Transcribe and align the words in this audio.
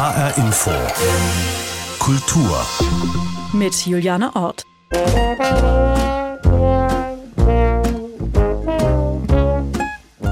HR 0.00 0.38
Info. 0.38 0.70
Kultur. 1.98 2.66
Mit 3.52 3.84
Juliane 3.84 4.34
Ort. 4.34 4.64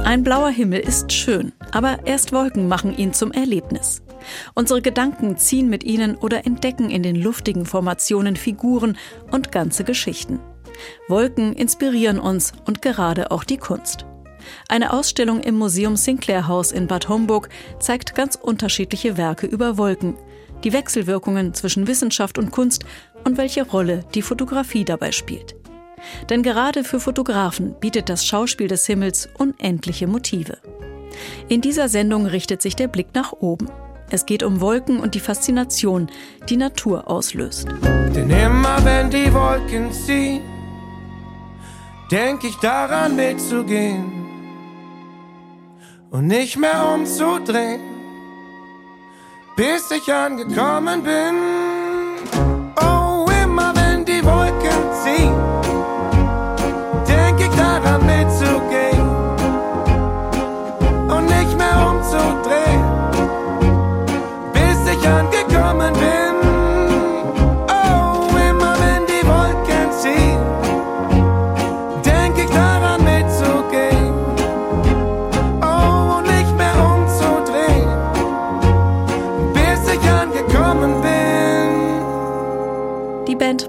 Ein 0.04 0.24
blauer 0.24 0.48
Himmel 0.48 0.80
ist 0.80 1.12
schön, 1.12 1.52
aber 1.70 1.98
erst 2.06 2.32
Wolken 2.32 2.66
machen 2.66 2.96
ihn 2.96 3.12
zum 3.12 3.30
Erlebnis. 3.30 4.00
Unsere 4.54 4.80
Gedanken 4.80 5.36
ziehen 5.36 5.68
mit 5.68 5.84
ihnen 5.84 6.16
oder 6.16 6.46
entdecken 6.46 6.88
in 6.88 7.02
den 7.02 7.16
luftigen 7.16 7.66
Formationen 7.66 8.36
Figuren 8.36 8.96
und 9.30 9.52
ganze 9.52 9.84
Geschichten. 9.84 10.40
Wolken 11.08 11.52
inspirieren 11.52 12.18
uns 12.20 12.54
und 12.64 12.80
gerade 12.80 13.30
auch 13.30 13.44
die 13.44 13.58
Kunst. 13.58 14.06
Eine 14.68 14.92
Ausstellung 14.92 15.40
im 15.40 15.56
Museum 15.56 15.96
Sinclair 15.96 16.48
House 16.48 16.72
in 16.72 16.86
Bad 16.86 17.08
Homburg 17.08 17.48
zeigt 17.78 18.14
ganz 18.14 18.36
unterschiedliche 18.36 19.16
Werke 19.16 19.46
über 19.46 19.78
Wolken, 19.78 20.16
die 20.64 20.72
Wechselwirkungen 20.72 21.54
zwischen 21.54 21.86
Wissenschaft 21.86 22.38
und 22.38 22.50
Kunst 22.50 22.84
und 23.24 23.38
welche 23.38 23.66
Rolle 23.66 24.04
die 24.14 24.22
Fotografie 24.22 24.84
dabei 24.84 25.12
spielt. 25.12 25.54
Denn 26.30 26.42
gerade 26.42 26.84
für 26.84 27.00
Fotografen 27.00 27.74
bietet 27.80 28.08
das 28.08 28.24
Schauspiel 28.24 28.68
des 28.68 28.86
Himmels 28.86 29.28
unendliche 29.36 30.06
Motive. 30.06 30.58
In 31.48 31.60
dieser 31.60 31.88
Sendung 31.88 32.26
richtet 32.26 32.62
sich 32.62 32.76
der 32.76 32.88
Blick 32.88 33.08
nach 33.14 33.32
oben. 33.32 33.68
Es 34.10 34.24
geht 34.24 34.42
um 34.42 34.60
Wolken 34.60 35.00
und 35.00 35.14
die 35.14 35.20
Faszination, 35.20 36.08
die 36.48 36.56
Natur 36.56 37.10
auslöst. 37.10 37.68
Denn 38.14 38.30
immer 38.30 38.82
wenn 38.84 39.10
die 39.10 39.32
Wolken 39.32 39.92
ziehen, 39.92 40.40
denk 42.10 42.44
ich 42.44 42.56
daran 42.56 43.16
mitzugehen 43.16 44.17
und 46.10 46.26
nicht 46.26 46.56
mehr 46.56 46.92
umzudrehen, 46.94 47.80
bis 49.56 49.90
ich 49.90 50.12
angekommen 50.12 51.02
bin. 51.02 51.67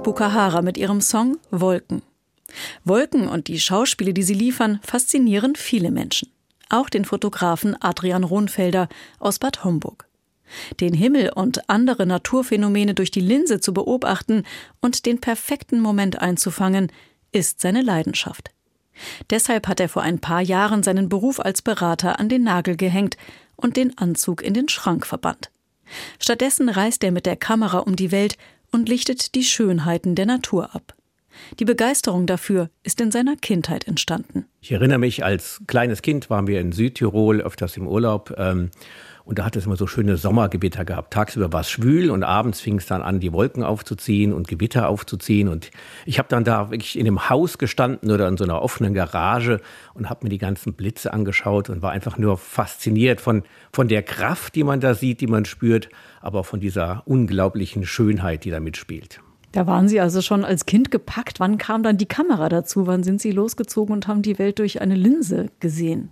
Bukahara 0.09 0.63
mit 0.63 0.75
ihrem 0.75 1.01
Song 1.01 1.37
Wolken. 1.51 2.01
Wolken 2.83 3.27
und 3.27 3.47
die 3.47 3.59
Schauspiele, 3.59 4.11
die 4.11 4.23
sie 4.23 4.33
liefern, 4.33 4.79
faszinieren 4.81 5.55
viele 5.55 5.91
Menschen. 5.91 6.31
Auch 6.67 6.89
den 6.89 7.05
Fotografen 7.05 7.79
Adrian 7.79 8.23
Rohnfelder 8.23 8.89
aus 9.19 9.37
Bad 9.37 9.63
Homburg. 9.63 10.07
Den 10.79 10.95
Himmel 10.95 11.29
und 11.35 11.69
andere 11.69 12.07
Naturphänomene 12.07 12.95
durch 12.95 13.11
die 13.11 13.19
Linse 13.19 13.59
zu 13.59 13.71
beobachten 13.71 14.45
und 14.81 15.05
den 15.05 15.21
perfekten 15.21 15.79
Moment 15.79 16.19
einzufangen, 16.19 16.91
ist 17.31 17.61
seine 17.61 17.83
Leidenschaft. 17.83 18.49
Deshalb 19.29 19.67
hat 19.67 19.79
er 19.79 19.89
vor 19.89 20.01
ein 20.01 20.17
paar 20.17 20.41
Jahren 20.41 20.81
seinen 20.81 21.07
Beruf 21.07 21.39
als 21.39 21.61
Berater 21.61 22.17
an 22.17 22.29
den 22.29 22.43
Nagel 22.43 22.77
gehängt 22.77 23.15
und 23.55 23.77
den 23.77 23.95
Anzug 23.99 24.41
in 24.41 24.55
den 24.55 24.69
Schrank 24.69 25.05
verbannt. 25.05 25.51
Stattdessen 26.19 26.67
reist 26.67 27.03
er 27.03 27.11
mit 27.11 27.27
der 27.27 27.35
Kamera 27.35 27.77
um 27.77 27.95
die 27.95 28.11
Welt 28.11 28.37
und 28.71 28.89
lichtet 28.89 29.35
die 29.35 29.43
Schönheiten 29.43 30.15
der 30.15 30.25
Natur 30.25 30.75
ab. 30.75 30.95
Die 31.59 31.65
Begeisterung 31.65 32.25
dafür 32.25 32.69
ist 32.83 33.01
in 33.01 33.11
seiner 33.11 33.35
Kindheit 33.35 33.87
entstanden. 33.87 34.45
Ich 34.61 34.71
erinnere 34.71 34.99
mich, 34.99 35.23
als 35.23 35.61
kleines 35.67 36.01
Kind 36.01 36.29
waren 36.29 36.47
wir 36.47 36.59
in 36.59 36.71
Südtirol 36.71 37.41
öfters 37.41 37.77
im 37.77 37.87
Urlaub. 37.87 38.33
Ähm, 38.37 38.71
und 39.29 39.37
da 39.37 39.45
hat 39.45 39.55
es 39.55 39.67
immer 39.67 39.75
so 39.75 39.85
schöne 39.85 40.17
Sommergewitter 40.17 40.85
gehabt. 40.85 41.13
Tagsüber 41.13 41.53
war 41.53 41.61
es 41.61 41.69
schwül 41.69 42.09
und 42.09 42.23
abends 42.23 42.61
fing 42.61 42.79
es 42.79 42.87
dann 42.87 43.03
an, 43.03 43.19
die 43.19 43.31
Wolken 43.31 43.61
aufzuziehen 43.61 44.33
und 44.33 44.47
Gewitter 44.47 44.89
aufzuziehen. 44.89 45.49
Und 45.49 45.69
ich 46.07 46.17
habe 46.17 46.27
dann 46.29 46.43
da 46.43 46.71
wirklich 46.71 46.97
in 46.97 47.05
einem 47.05 47.29
Haus 47.29 47.59
gestanden 47.59 48.09
oder 48.09 48.27
in 48.27 48.37
so 48.37 48.43
einer 48.43 48.59
offenen 48.63 48.95
Garage 48.95 49.61
und 49.93 50.09
habe 50.09 50.21
mir 50.23 50.29
die 50.29 50.39
ganzen 50.39 50.73
Blitze 50.73 51.13
angeschaut 51.13 51.69
und 51.69 51.83
war 51.83 51.91
einfach 51.91 52.17
nur 52.17 52.39
fasziniert 52.39 53.21
von, 53.21 53.43
von 53.71 53.87
der 53.87 54.01
Kraft, 54.01 54.55
die 54.55 54.63
man 54.63 54.79
da 54.79 54.95
sieht, 54.95 55.21
die 55.21 55.27
man 55.27 55.45
spürt, 55.45 55.89
aber 56.21 56.39
auch 56.39 56.47
von 56.47 56.59
dieser 56.59 57.03
unglaublichen 57.05 57.85
Schönheit, 57.85 58.45
die 58.45 58.49
da 58.49 58.59
mitspielt. 58.59 59.21
Da 59.51 59.65
waren 59.65 59.87
Sie 59.87 59.99
also 59.99 60.21
schon 60.21 60.45
als 60.45 60.65
Kind 60.65 60.91
gepackt. 60.91 61.39
Wann 61.39 61.57
kam 61.57 61.81
dann 61.81 61.97
die 61.97 62.05
Kamera 62.05 62.49
dazu? 62.49 62.85
Wann 62.85 63.03
sind 63.03 63.19
Sie 63.19 63.31
losgezogen 63.31 63.93
und 63.93 64.07
haben 64.07 64.21
die 64.21 64.37
Welt 64.37 64.59
durch 64.59 64.81
eine 64.81 64.95
Linse 64.95 65.47
gesehen? 65.59 66.09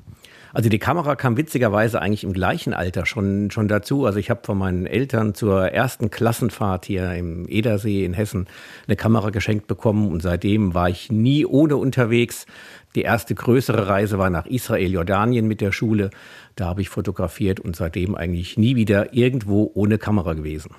Also 0.53 0.69
die 0.69 0.79
Kamera 0.79 1.15
kam 1.15 1.37
witzigerweise 1.37 2.01
eigentlich 2.01 2.23
im 2.23 2.33
gleichen 2.33 2.73
Alter 2.73 3.05
schon, 3.05 3.51
schon 3.51 3.67
dazu. 3.67 4.05
Also 4.05 4.17
ich 4.17 4.31
habe 4.31 4.41
von 4.43 4.57
meinen 4.57 4.87
Eltern 4.87 5.35
zur 5.35 5.67
ersten 5.67 6.09
Klassenfahrt 6.09 6.85
hier 6.85 7.13
im 7.13 7.47
Edersee 7.47 8.05
in 8.05 8.13
Hessen 8.13 8.47
eine 8.87 8.95
Kamera 8.95 9.29
geschenkt 9.29 9.67
bekommen 9.67 10.09
und 10.11 10.23
seitdem 10.23 10.73
war 10.73 10.89
ich 10.89 11.11
nie 11.11 11.45
ohne 11.45 11.77
unterwegs. 11.77 12.47
Die 12.95 13.01
erste 13.01 13.35
größere 13.35 13.87
Reise 13.87 14.17
war 14.17 14.31
nach 14.31 14.47
Israel, 14.47 14.91
Jordanien 14.91 15.47
mit 15.47 15.61
der 15.61 15.71
Schule. 15.71 16.09
Da 16.55 16.65
habe 16.65 16.81
ich 16.81 16.89
fotografiert 16.89 17.59
und 17.59 17.75
seitdem 17.75 18.15
eigentlich 18.15 18.57
nie 18.57 18.75
wieder 18.75 19.13
irgendwo 19.13 19.69
ohne 19.75 19.99
Kamera 19.99 20.33
gewesen. 20.33 20.71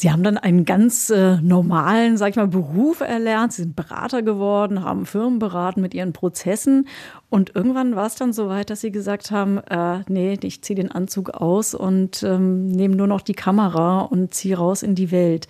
Sie 0.00 0.10
haben 0.10 0.22
dann 0.22 0.38
einen 0.38 0.64
ganz 0.64 1.10
äh, 1.10 1.36
normalen, 1.42 2.16
sag 2.16 2.30
ich 2.30 2.36
mal, 2.36 2.48
Beruf 2.48 3.02
erlernt. 3.02 3.52
Sie 3.52 3.64
sind 3.64 3.76
Berater 3.76 4.22
geworden, 4.22 4.82
haben 4.82 5.04
Firmen 5.04 5.38
beraten 5.38 5.82
mit 5.82 5.92
ihren 5.92 6.14
Prozessen. 6.14 6.88
Und 7.28 7.54
irgendwann 7.54 7.94
war 7.96 8.06
es 8.06 8.14
dann 8.14 8.32
so 8.32 8.48
weit, 8.48 8.70
dass 8.70 8.80
Sie 8.80 8.92
gesagt 8.92 9.30
haben, 9.30 9.58
äh, 9.58 9.98
nee, 10.08 10.38
ich 10.40 10.62
ziehe 10.62 10.74
den 10.74 10.90
Anzug 10.90 11.28
aus 11.28 11.74
und 11.74 12.22
ähm, 12.22 12.68
nehme 12.68 12.96
nur 12.96 13.08
noch 13.08 13.20
die 13.20 13.34
Kamera 13.34 14.00
und 14.00 14.32
ziehe 14.32 14.56
raus 14.56 14.82
in 14.82 14.94
die 14.94 15.10
Welt. 15.10 15.48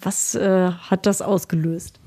Was 0.00 0.34
äh, 0.34 0.70
hat 0.70 1.04
das 1.04 1.20
ausgelöst? 1.20 2.00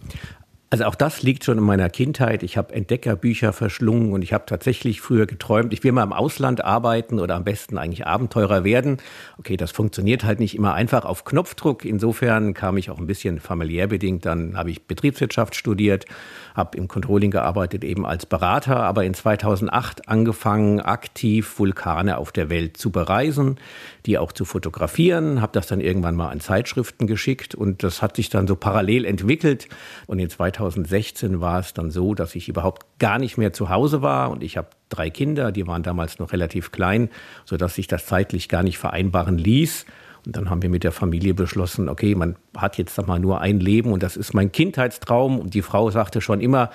Also 0.73 0.85
auch 0.85 0.95
das 0.95 1.21
liegt 1.21 1.43
schon 1.43 1.59
in 1.59 1.63
meiner 1.63 1.87
Kindheit. 1.91 2.41
Ich 2.41 2.57
habe 2.57 2.73
Entdeckerbücher 2.73 3.53
verschlungen 3.53 4.11
und 4.11 4.23
ich 4.23 4.33
habe 4.33 4.47
tatsächlich 4.47 5.01
früher 5.01 5.27
geträumt, 5.27 5.71
ich 5.71 5.83
will 5.83 5.91
mal 5.91 6.01
im 6.01 6.13
Ausland 6.13 6.65
arbeiten 6.65 7.19
oder 7.19 7.35
am 7.35 7.43
besten 7.43 7.77
eigentlich 7.77 8.07
Abenteurer 8.07 8.63
werden. 8.63 8.97
Okay, 9.37 9.55
das 9.55 9.69
funktioniert 9.69 10.23
halt 10.23 10.39
nicht 10.39 10.55
immer 10.55 10.73
einfach 10.73 11.05
auf 11.05 11.25
Knopfdruck. 11.25 11.85
Insofern 11.85 12.55
kam 12.55 12.77
ich 12.77 12.89
auch 12.89 12.97
ein 12.97 13.05
bisschen 13.05 13.39
familiär 13.39 13.85
bedingt. 13.85 14.25
Dann 14.25 14.57
habe 14.57 14.71
ich 14.71 14.87
Betriebswirtschaft 14.87 15.53
studiert, 15.53 16.07
habe 16.55 16.75
im 16.75 16.87
Controlling 16.87 17.29
gearbeitet, 17.29 17.83
eben 17.83 18.03
als 18.03 18.25
Berater, 18.25 18.77
aber 18.77 19.03
in 19.03 19.13
2008 19.13 20.09
angefangen, 20.09 20.79
aktiv 20.79 21.59
Vulkane 21.59 22.17
auf 22.17 22.31
der 22.31 22.49
Welt 22.49 22.77
zu 22.77 22.89
bereisen, 22.89 23.59
die 24.07 24.17
auch 24.17 24.31
zu 24.31 24.43
fotografieren, 24.43 25.39
habe 25.39 25.51
das 25.51 25.67
dann 25.67 25.81
irgendwann 25.81 26.15
mal 26.15 26.29
an 26.29 26.39
Zeitschriften 26.39 27.05
geschickt 27.05 27.53
und 27.53 27.83
das 27.83 28.01
hat 28.01 28.15
sich 28.15 28.31
dann 28.31 28.47
so 28.47 28.55
parallel 28.55 29.05
entwickelt 29.05 29.67
und 30.07 30.17
in 30.17 30.31
2016 30.71 31.41
war 31.41 31.59
es 31.59 31.73
dann 31.73 31.91
so, 31.91 32.13
dass 32.13 32.35
ich 32.35 32.47
überhaupt 32.47 32.85
gar 32.99 33.19
nicht 33.19 33.37
mehr 33.37 33.53
zu 33.53 33.69
Hause 33.69 34.01
war 34.01 34.31
und 34.31 34.43
ich 34.43 34.57
habe 34.57 34.69
drei 34.89 35.09
Kinder, 35.09 35.51
die 35.51 35.67
waren 35.67 35.83
damals 35.83 36.19
noch 36.19 36.31
relativ 36.31 36.71
klein, 36.71 37.09
so 37.45 37.57
dass 37.57 37.75
sich 37.75 37.87
das 37.87 38.05
zeitlich 38.05 38.47
gar 38.47 38.63
nicht 38.63 38.77
vereinbaren 38.77 39.37
ließ. 39.37 39.85
Und 40.25 40.37
dann 40.37 40.49
haben 40.49 40.61
wir 40.61 40.69
mit 40.69 40.85
der 40.85 40.93
Familie 40.93 41.33
beschlossen, 41.33 41.89
okay, 41.89 42.15
man 42.15 42.37
hat 42.55 42.77
jetzt 42.77 42.95
mal 43.05 43.19
nur 43.19 43.41
ein 43.41 43.59
Leben 43.59 43.91
und 43.91 44.03
das 44.03 44.15
ist 44.15 44.33
mein 44.33 44.53
Kindheitstraum. 44.53 45.37
Und 45.37 45.53
die 45.53 45.61
Frau 45.61 45.89
sagte 45.91 46.21
schon 46.21 46.39
immer, 46.39 46.69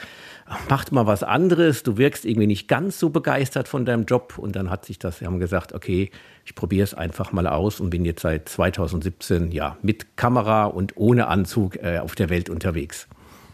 macht 0.69 0.93
mal 0.93 1.07
was 1.07 1.23
anderes, 1.23 1.83
du 1.83 1.97
wirkst 1.97 2.27
irgendwie 2.27 2.47
nicht 2.47 2.69
ganz 2.69 2.99
so 2.99 3.09
begeistert 3.09 3.67
von 3.67 3.87
deinem 3.87 4.05
Job. 4.05 4.37
Und 4.37 4.55
dann 4.55 4.69
hat 4.69 4.85
sich 4.85 4.99
das, 4.99 5.23
wir 5.23 5.29
haben 5.29 5.39
gesagt, 5.39 5.73
okay, 5.73 6.11
ich 6.45 6.55
probiere 6.55 6.85
es 6.85 6.93
einfach 6.93 7.33
mal 7.33 7.47
aus 7.47 7.81
und 7.81 7.89
bin 7.89 8.05
jetzt 8.05 8.21
seit 8.21 8.51
2017 8.51 9.51
ja 9.51 9.79
mit 9.81 10.19
Kamera 10.19 10.67
und 10.67 10.99
ohne 10.99 11.29
Anzug 11.29 11.77
äh, 11.77 12.01
auf 12.01 12.15
der 12.17 12.29
Welt 12.29 12.51
unterwegs. 12.51 13.09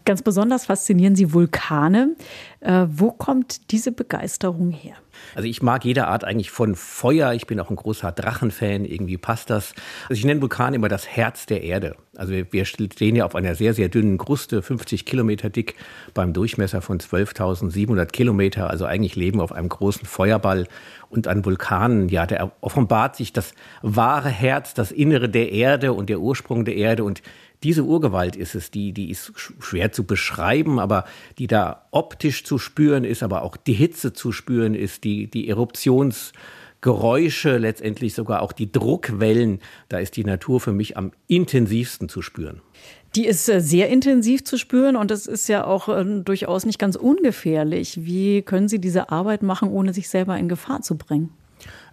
Ganz 0.05 0.21
besonders 0.21 0.67
faszinieren 0.67 1.17
Sie 1.17 1.33
Vulkane. 1.33 2.15
Äh, 2.61 2.87
wo 2.89 3.11
kommt 3.11 3.71
diese 3.71 3.91
Begeisterung 3.91 4.71
her? 4.71 4.97
Also 5.35 5.49
ich 5.49 5.63
mag 5.63 5.85
jede 5.85 6.09
Art 6.09 6.25
eigentlich 6.25 6.51
von 6.51 6.75
Feuer. 6.75 7.33
Ich 7.33 7.47
bin 7.47 7.59
auch 7.59 7.71
ein 7.71 7.77
großer 7.77 8.13
Drachenfan. 8.13 8.85
Irgendwie 8.85 9.17
passt 9.17 9.49
das. 9.49 9.75
Also 10.09 10.19
ich 10.19 10.25
nenne 10.25 10.43
Vulkan 10.43 10.75
immer 10.75 10.89
das 10.89 11.09
Herz 11.09 11.47
der 11.47 11.63
Erde. 11.63 11.97
Also 12.17 12.35
wir, 12.51 12.65
stehen 12.67 13.17
ja 13.17 13.25
auf 13.25 13.35
einer 13.35 13.55
sehr, 13.55 13.73
sehr 13.73 13.89
dünnen 13.89 14.19
Kruste, 14.19 14.61
50 14.61 15.07
Kilometer 15.07 15.49
dick, 15.49 15.75
beim 16.13 16.33
Durchmesser 16.33 16.83
von 16.83 16.99
12.700 16.99 18.07
Kilometer. 18.07 18.69
Also 18.69 18.85
eigentlich 18.85 19.17
leben 19.17 19.39
wir 19.39 19.45
auf 19.45 19.53
einem 19.53 19.69
großen 19.71 20.07
Feuerball. 20.07 20.67
Und 21.09 21.29
an 21.29 21.45
Vulkanen, 21.45 22.09
ja, 22.09 22.27
da 22.27 22.53
offenbart 22.61 23.17
sich 23.17 23.33
das 23.33 23.55
wahre 23.83 24.29
Herz, 24.29 24.75
das 24.75 24.91
Innere 24.91 25.29
der 25.29 25.53
Erde 25.53 25.93
und 25.93 26.11
der 26.11 26.21
Ursprung 26.21 26.65
der 26.65 26.77
Erde. 26.77 27.05
Und 27.05 27.23
diese 27.65 27.83
Urgewalt 27.83 28.37
ist 28.37 28.55
es, 28.55 28.71
die, 28.71 28.93
die 28.93 29.11
ist 29.11 29.33
schwer 29.37 29.91
zu 29.91 30.05
beschreiben, 30.05 30.79
aber 30.79 31.05
die 31.39 31.47
da 31.47 31.87
optisch 31.91 32.45
zu 32.45 32.59
spüren 32.59 33.05
ist, 33.05 33.23
aber 33.23 33.43
auch 33.43 33.57
die 33.57 33.73
Hitze 33.73 34.13
zu 34.13 34.31
spüren 34.31 34.75
ist, 34.75 35.03
die, 35.05 35.29
die 35.29 35.49
Geräusche, 36.85 37.57
letztendlich 37.57 38.13
sogar 38.13 38.43
auch 38.43 38.53
die 38.53 38.71
Druckwellen, 38.71 39.61
da 39.89 40.01
ist 40.01 40.19
die 40.19 40.25
Natur 40.25 40.61
für 40.61 40.73
mich 40.73 40.99
am 40.99 41.13
intensivsten 41.29 42.11
zu 42.11 42.21
spüren. 42.21 42.61
Die 43.17 43.27
ist 43.27 43.49
äh, 43.49 43.63
sehr 43.63 43.89
intensiv 43.89 44.45
zu 44.45 44.59
spüren 44.59 44.95
und 44.95 45.11
das 45.11 45.27
ist 45.27 45.49
ja 45.49 45.65
auch 45.65 45.89
äh, 45.89 46.05
durchaus 46.23 46.67
nicht 46.67 46.79
ganz 46.79 46.97
ungefährlich. 46.97 48.05
Wie 48.05 48.43
können 48.43 48.69
Sie 48.69 48.81
diese 48.81 49.09
Arbeit 49.09 49.43
machen, 49.43 49.71
ohne 49.71 49.95
sich 49.95 50.11
selber 50.11 50.37
in 50.37 50.47
Gefahr 50.47 50.83
zu 50.83 50.99
bringen? 50.99 51.31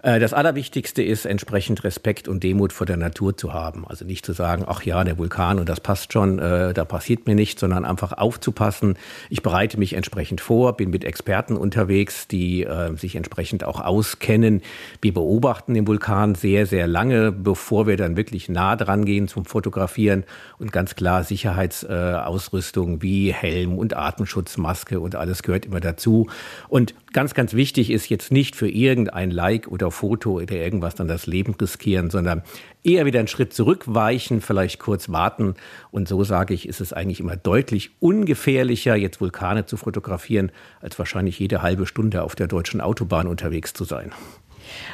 Äh, 0.04 0.20
das 0.20 0.34
Allerwichtigste 0.34 1.04
ist, 1.04 1.26
entsprechend 1.26 1.84
Respekt 1.84 2.28
und 2.28 2.44
Demut 2.44 2.74
vor 2.74 2.86
der 2.86 2.98
Natur 2.98 3.38
zu 3.38 3.54
haben. 3.54 3.86
Also 3.88 4.06
nicht 4.06 4.26
zu 4.26 4.34
sagen, 4.34 4.66
ach 4.68 4.84
ja, 4.84 5.04
der 5.04 5.18
Vulkan 5.18 5.60
und 5.60 5.70
das 5.70 5.80
passt 5.80 6.14
schon, 6.14 6.40
äh, 6.40 6.74
da 6.74 6.86
passiert 6.86 7.28
mir 7.28 7.36
nichts, 7.36 7.62
sondern 7.62 7.86
einfach 7.86 8.14
aufzupassen. 8.14 8.98
Ich 9.30 9.42
bereite 9.44 9.78
mich 9.78 9.94
entsprechend 9.94 10.42
vor, 10.42 10.76
bin 10.78 10.90
mit 10.90 11.04
Experten 11.04 11.56
unterwegs, 11.56 12.28
die 12.28 12.64
äh, 12.64 12.96
sich 12.96 13.16
entsprechend 13.16 13.64
auch 13.64 13.80
auskennen. 13.80 14.62
Wir 15.02 15.14
beobachten 15.14 15.74
den 15.74 15.88
Vulkan 15.88 16.36
sehr, 16.36 16.66
sehr 16.66 16.88
lange, 16.88 17.32
bevor 17.32 17.88
wir 17.88 17.98
dann 17.98 18.18
wirklich 18.18 18.50
nah 18.50 18.76
dran 18.76 19.06
gehen 19.06 19.28
zum 19.28 19.46
Fotografieren 19.46 20.24
und 20.58 20.72
ganz 20.72 20.96
klar 20.96 21.24
Sicherheitsausrüstung 21.24 23.02
wie 23.02 23.34
Helm 23.34 23.78
und 23.78 23.96
Atemschutzmaske 23.96 25.00
und 25.00 25.16
alles 25.16 25.44
gehört 25.44 25.66
immer 25.66 25.80
dazu. 25.80 26.28
Und 26.68 26.94
ganz, 27.14 27.34
ganz 27.34 27.54
wichtig 27.54 27.90
ist 27.90 28.10
jetzt 28.10 28.32
nicht 28.32 28.56
für 28.56 28.70
irgendein 28.70 29.32
Like 29.32 29.68
oder 29.68 29.92
Foto 29.92 30.42
oder 30.42 30.54
irgendwas 30.54 30.96
dann 30.96 31.08
das 31.08 31.28
Leben 31.28 31.56
riskieren, 31.56 32.10
sondern 32.10 32.42
eher 32.84 33.06
wieder 33.06 33.20
einen 33.20 33.28
Schritt 33.28 33.54
zurückweichen, 33.54 34.42
vielleicht 34.42 34.80
kurz 34.80 35.10
warten. 35.10 35.56
Und 35.92 36.08
so 36.08 36.24
sage 36.24 36.54
ich, 36.54 36.68
ist 36.68 36.82
es 36.82 36.94
eigentlich 36.94 37.20
immer 37.20 37.36
deutlich 37.36 37.92
ungefährlicher, 38.00 38.96
jetzt 38.96 39.22
Vulkane 39.22 39.66
zu 39.66 39.78
fotografieren, 39.78 40.52
als 40.82 40.98
wahrscheinlich 40.98 41.40
jede 41.40 41.62
halbe 41.62 41.86
Stunde 41.86 42.24
auf 42.24 42.36
der 42.36 42.48
deutschen 42.48 42.82
Autobahn 42.82 43.28
unterwegs 43.28 43.74
zu 43.74 43.84
sein. 43.84 44.12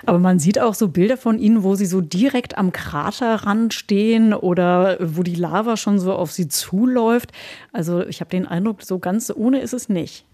Aber 0.06 0.18
man 0.18 0.40
sieht 0.40 0.60
auch 0.60 0.74
so 0.74 0.88
Bilder 0.88 1.18
von 1.18 1.38
Ihnen, 1.38 1.62
wo 1.62 1.76
Sie 1.76 1.86
so 1.86 2.02
direkt 2.02 2.58
am 2.58 2.72
Kraterrand 2.72 3.74
stehen 3.74 4.34
oder 4.34 4.98
wo 5.00 5.24
die 5.24 5.36
Lava 5.36 5.78
schon 5.78 6.00
so 6.00 6.14
auf 6.14 6.32
Sie 6.32 6.48
zuläuft. 6.48 7.32
Also 7.74 8.04
ich 8.06 8.20
habe 8.22 8.30
den 8.30 8.48
Eindruck, 8.48 8.82
so 8.82 8.98
ganz 8.98 9.32
ohne 9.36 9.60
ist 9.60 9.74
es 9.74 9.88
nicht 9.90 10.27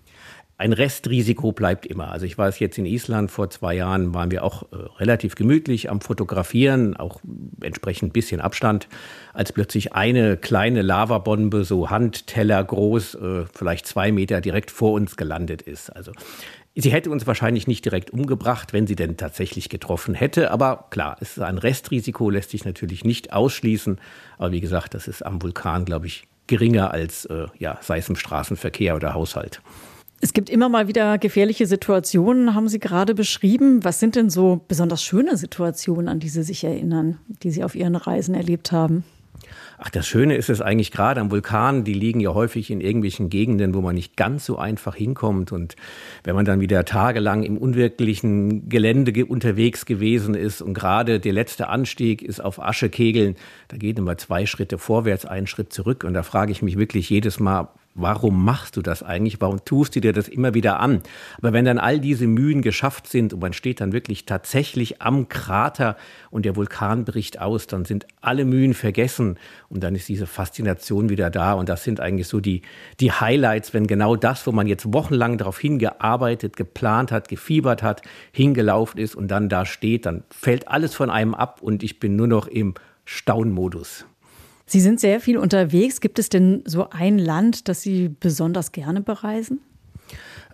ein 0.58 0.72
Restrisiko 0.72 1.52
bleibt 1.52 1.86
immer. 1.86 2.12
Also 2.12 2.26
ich 2.26 2.38
war 2.38 2.48
es 2.48 2.60
jetzt 2.60 2.78
in 2.78 2.86
Island 2.86 3.32
vor 3.32 3.50
zwei 3.50 3.76
Jahren, 3.76 4.14
waren 4.14 4.32
wir 4.32 4.44
auch 4.44 4.64
äh, 4.72 4.76
relativ 5.00 5.36
gemütlich 5.36 5.90
am 5.90 6.00
Fotografieren, 6.00 6.96
auch 6.96 7.22
entsprechend 7.62 8.10
ein 8.10 8.14
bisschen 8.14 8.40
Abstand, 8.40 8.88
als 9.34 9.52
plötzlich 9.52 9.94
eine 9.94 10.38
kleine 10.38 10.82
Lavabombe, 10.82 11.64
so 11.64 11.90
Handteller 11.90 12.64
groß, 12.64 13.16
äh, 13.16 13.46
vielleicht 13.54 13.88
zwei 13.88 14.12
Meter 14.12 14.42
direkt 14.42 14.72
vor 14.72 14.94
uns 14.94 15.18
gelandet 15.18 15.62
ist. 15.64 15.90
Also 15.90 16.12
Sie 16.76 16.92
hätte 16.92 17.12
uns 17.12 17.28
wahrscheinlich 17.28 17.68
nicht 17.68 17.86
direkt 17.86 18.10
umgebracht, 18.10 18.74
wenn 18.74 18.88
sie 18.88 18.96
denn 18.96 19.16
tatsächlich 19.16 19.70
getroffen 19.70 20.16
hätte. 20.16 20.50
Aber 20.50 20.88
klar, 20.90 21.18
es 21.20 21.38
ist 21.38 21.44
ein 21.44 21.60
Restrisiko, 21.60 22.32
lässt 22.32 22.50
sich 22.50 22.66
natürlich 22.66 23.06
nicht 23.06 23.32
ausschließen. 23.32 24.00
Aber 24.40 24.52
wie 24.52 24.62
gesagt, 24.62 24.96
das 24.96 25.08
ist 25.08 25.24
am 25.24 25.40
Vulkan, 25.40 25.86
glaube 25.86 26.08
ich, 26.08 26.24
geringer 26.48 26.90
als, 26.90 27.26
äh, 27.26 27.46
ja, 27.60 27.78
sei 27.82 28.00
es 28.00 28.10
im 28.10 28.16
Straßenverkehr 28.16 28.96
oder 28.96 29.14
Haushalt. 29.14 29.62
Es 30.24 30.32
gibt 30.32 30.50
immer 30.50 30.70
mal 30.70 30.88
wieder 30.88 31.18
gefährliche 31.18 31.68
Situationen, 31.68 32.56
haben 32.56 32.70
Sie 32.70 32.80
gerade 32.80 33.14
beschrieben. 33.14 33.84
Was 33.84 34.00
sind 34.00 34.16
denn 34.16 34.30
so 34.30 34.62
besonders 34.70 35.04
schöne 35.04 35.36
Situationen, 35.36 36.08
an 36.08 36.22
die 36.22 36.30
Sie 36.30 36.44
sich 36.44 36.64
erinnern, 36.64 37.18
die 37.28 37.52
Sie 37.52 37.62
auf 37.62 37.76
Ihren 37.76 37.98
Reisen 37.98 38.34
erlebt 38.34 38.72
haben? 38.72 39.04
Ach, 39.78 39.90
das 39.90 40.08
Schöne 40.08 40.38
ist 40.38 40.50
es 40.50 40.62
eigentlich 40.62 40.92
gerade 40.92 41.20
am 41.20 41.30
Vulkan, 41.30 41.84
die 41.84 41.94
liegen 41.94 42.22
ja 42.22 42.34
häufig 42.34 42.72
in 42.72 42.80
irgendwelchen 42.80 43.30
Gegenden, 43.30 43.74
wo 43.74 43.82
man 43.82 43.96
nicht 43.96 44.16
ganz 44.16 44.46
so 44.46 44.58
einfach 44.58 44.96
hinkommt. 44.96 45.52
Und 45.52 45.76
wenn 46.24 46.36
man 46.36 46.46
dann 46.46 46.62
wieder 46.62 46.86
tagelang 46.86 47.44
im 47.44 47.58
unwirklichen 47.58 48.70
Gelände 48.70 49.26
unterwegs 49.26 49.86
gewesen 49.86 50.36
ist 50.36 50.62
und 50.62 50.74
gerade 50.74 51.20
der 51.20 51.34
letzte 51.34 51.68
Anstieg 51.68 52.22
ist 52.22 52.40
auf 52.40 52.62
Aschekegeln, 52.62 53.36
da 53.68 53.76
geht 53.76 54.00
immer 54.00 54.18
zwei 54.18 54.46
Schritte 54.46 54.78
vorwärts, 54.78 55.26
einen 55.26 55.48
Schritt 55.48 55.74
zurück. 55.74 56.06
Und 56.06 56.14
da 56.14 56.24
frage 56.24 56.54
ich 56.54 56.62
mich 56.62 56.78
wirklich 56.78 57.10
jedes 57.10 57.42
Mal, 57.42 57.68
warum 57.96 58.44
machst 58.44 58.76
du 58.76 58.82
das 58.82 59.04
eigentlich? 59.04 59.40
Warum 59.40 59.64
tust 59.66 59.96
du 59.96 60.02
dir 60.02 60.14
das 60.14 60.28
immer 60.28 60.54
wieder 60.54 60.80
an? 60.80 61.02
Aber 61.38 61.54
wenn 61.54 61.66
dann 61.66 61.78
all 61.78 62.00
diese 62.00 62.28
Mühen 62.28 62.62
geschafft 62.62 63.08
sind 63.08 63.34
und 63.34 63.42
man 63.42 63.54
steht 63.54 63.82
dann 63.82 63.94
wirklich 63.94 64.26
tatsächlich 64.26 65.02
am 65.02 65.30
Krater 65.30 65.96
und 66.32 66.46
der 66.46 66.56
Vulkan 66.56 67.06
bricht 67.06 67.40
aus, 67.40 67.68
dann 67.68 67.86
sind 67.86 68.08
alle 68.22 68.46
Mühen 68.46 68.74
vergessen 68.74 69.38
und 69.70 69.84
dann 69.84 69.96
ist 69.96 70.10
diese 70.10 70.28
Faszination 70.28 71.10
wieder 71.10 71.30
da 71.30 71.54
und 71.54 71.70
das 71.70 71.84
sind 71.84 72.00
eigentlich 72.00 72.28
so 72.28 72.40
die, 72.40 72.62
die 73.00 73.12
Highlights, 73.12 73.74
wenn 73.74 73.88
genau 73.88 74.16
das, 74.16 74.48
wo 74.48 74.52
man 74.52 74.68
jetzt 74.68 74.92
wochenlang 74.92 75.38
darauf 75.38 75.60
hingearbeitet, 75.60 76.56
geplant 76.56 77.12
hat, 77.12 77.28
gefiebert 77.28 77.84
hat, 77.84 78.02
hingelaufen 78.32 79.00
ist 79.00 79.16
und 79.16 79.30
dann 79.30 79.50
da 79.50 79.66
steht, 79.66 80.06
dann 80.06 80.24
fällt 80.32 80.68
alles 80.68 80.96
von 80.96 81.10
einem 81.10 81.34
ab 81.34 81.62
und 81.62 81.84
ich 81.84 82.00
bin 82.00 82.16
nur 82.16 82.28
noch 82.28 82.48
im 82.48 82.74
Staunmodus. 83.06 84.06
Sie 84.66 84.82
sind 84.82 85.00
sehr 85.00 85.20
viel 85.20 85.38
unterwegs. 85.38 86.02
Gibt 86.02 86.20
es 86.20 86.30
denn 86.30 86.64
so 86.66 86.90
ein 86.90 87.20
Land, 87.20 87.68
das 87.68 87.82
Sie 87.82 88.10
besonders 88.10 88.72
gerne 88.72 89.02
bereisen? 89.02 89.60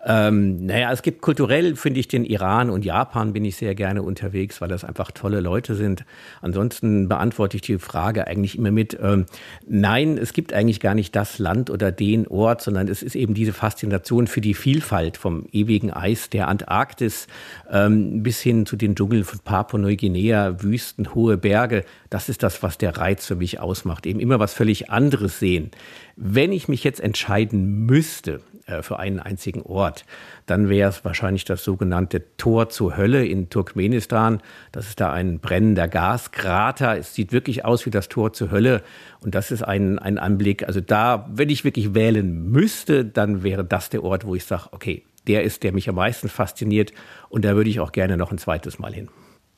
Ähm, 0.06 0.66
naja, 0.66 0.92
es 0.94 1.02
gibt 1.02 1.22
kulturell, 1.22 1.76
finde 1.76 2.00
ich, 2.00 2.08
den 2.08 2.24
Iran 2.24 2.70
und 2.70 2.86
Japan 2.86 3.34
bin 3.34 3.44
ich 3.44 3.58
sehr 3.58 3.76
gerne 3.76 4.02
unterwegs, 4.02 4.62
weil 4.62 4.70
das 4.70 4.86
einfach 4.86 5.12
tolle 5.12 5.42
Leute 5.42 5.76
sind. 5.76 6.06
Ansonsten 6.42 7.10
beantworte 7.10 7.58
ich 7.58 7.62
die 7.62 7.78
Frage 7.80 8.26
eigentlich 8.26 8.58
immer 8.58 8.72
mit, 8.72 8.98
ähm, 9.02 9.26
nein, 9.68 10.18
es 10.18 10.32
gibt 10.32 10.54
eigentlich 10.54 10.80
gar 10.80 10.96
nicht 10.96 11.16
das 11.16 11.38
Land 11.38 11.70
oder 11.70 11.92
den 11.92 12.28
Ort, 12.28 12.62
sondern 12.62 12.88
es 12.88 13.04
ist 13.04 13.16
eben 13.16 13.34
diese 13.34 13.52
Faszination 13.52 14.28
für 14.28 14.40
die 14.40 14.54
Vielfalt 14.54 15.18
vom 15.18 15.46
ewigen 15.52 15.92
Eis 15.92 16.30
der 16.30 16.48
Antarktis 16.48 17.28
ähm, 17.70 18.24
bis 18.24 18.40
hin 18.40 18.66
zu 18.66 18.78
den 18.78 18.96
Dschungeln 18.96 19.26
von 19.26 19.40
Papua-Neuguinea, 19.40 20.64
Wüsten, 20.64 21.14
hohe 21.14 21.38
Berge. 21.38 21.84
Das 22.10 22.30
ist 22.30 22.42
das, 22.42 22.64
was 22.64 22.78
der 22.78 22.98
Reiz 22.98 23.26
für 23.26 23.36
mich 23.36 23.60
ausmacht. 23.60 24.06
Eben 24.06 24.22
immer 24.22 24.40
was 24.40 24.54
völlig 24.54 24.90
anderes 24.90 25.40
sehen. 25.40 25.72
Wenn 26.16 26.52
ich 26.52 26.68
mich 26.68 26.84
jetzt 26.84 27.00
entscheiden 27.00 27.86
müsste, 27.86 28.42
für 28.82 29.00
einen 29.00 29.20
einzigen 29.20 29.62
Ort. 29.62 30.06
Dann 30.46 30.70
wäre 30.70 30.90
es 30.90 31.04
wahrscheinlich 31.04 31.46
das 31.46 31.64
sogenannte 31.64 32.24
Tor 32.38 32.70
zur 32.70 32.98
Hölle 32.98 33.26
in 33.26 33.50
Turkmenistan. 33.50 34.42
Das 34.72 34.88
ist 34.88 35.00
da 35.00 35.12
ein 35.12 35.40
brennender 35.40 35.88
Gaskrater. 35.88 36.98
Es 36.98 37.14
sieht 37.14 37.32
wirklich 37.32 37.66
aus 37.66 37.86
wie 37.86 37.92
das 37.92 38.10
Tor 38.10 38.34
zur 38.34 38.52
Hölle. 38.52 38.82
Und 39.22 39.36
das 39.36 39.52
ist 39.52 39.64
ein, 39.64 40.00
ein 40.00 40.18
Anblick. 40.18 40.66
Also 40.68 40.82
da, 40.82 41.28
wenn 41.32 41.50
ich 41.50 41.64
wirklich 41.64 41.94
wählen 41.94 42.50
müsste, 42.50 43.06
dann 43.06 43.44
wäre 43.44 43.66
das 43.66 43.90
der 43.90 44.04
Ort, 44.04 44.26
wo 44.26 44.36
ich 44.36 44.46
sage, 44.46 44.70
okay, 44.72 45.04
der 45.28 45.44
ist, 45.44 45.64
der 45.64 45.74
mich 45.74 45.90
am 45.90 45.96
meisten 45.96 46.30
fasziniert. 46.30 46.94
Und 47.30 47.46
da 47.46 47.56
würde 47.56 47.70
ich 47.70 47.80
auch 47.80 47.92
gerne 47.92 48.18
noch 48.18 48.32
ein 48.32 48.38
zweites 48.38 48.80
Mal 48.80 48.94
hin. 48.94 49.10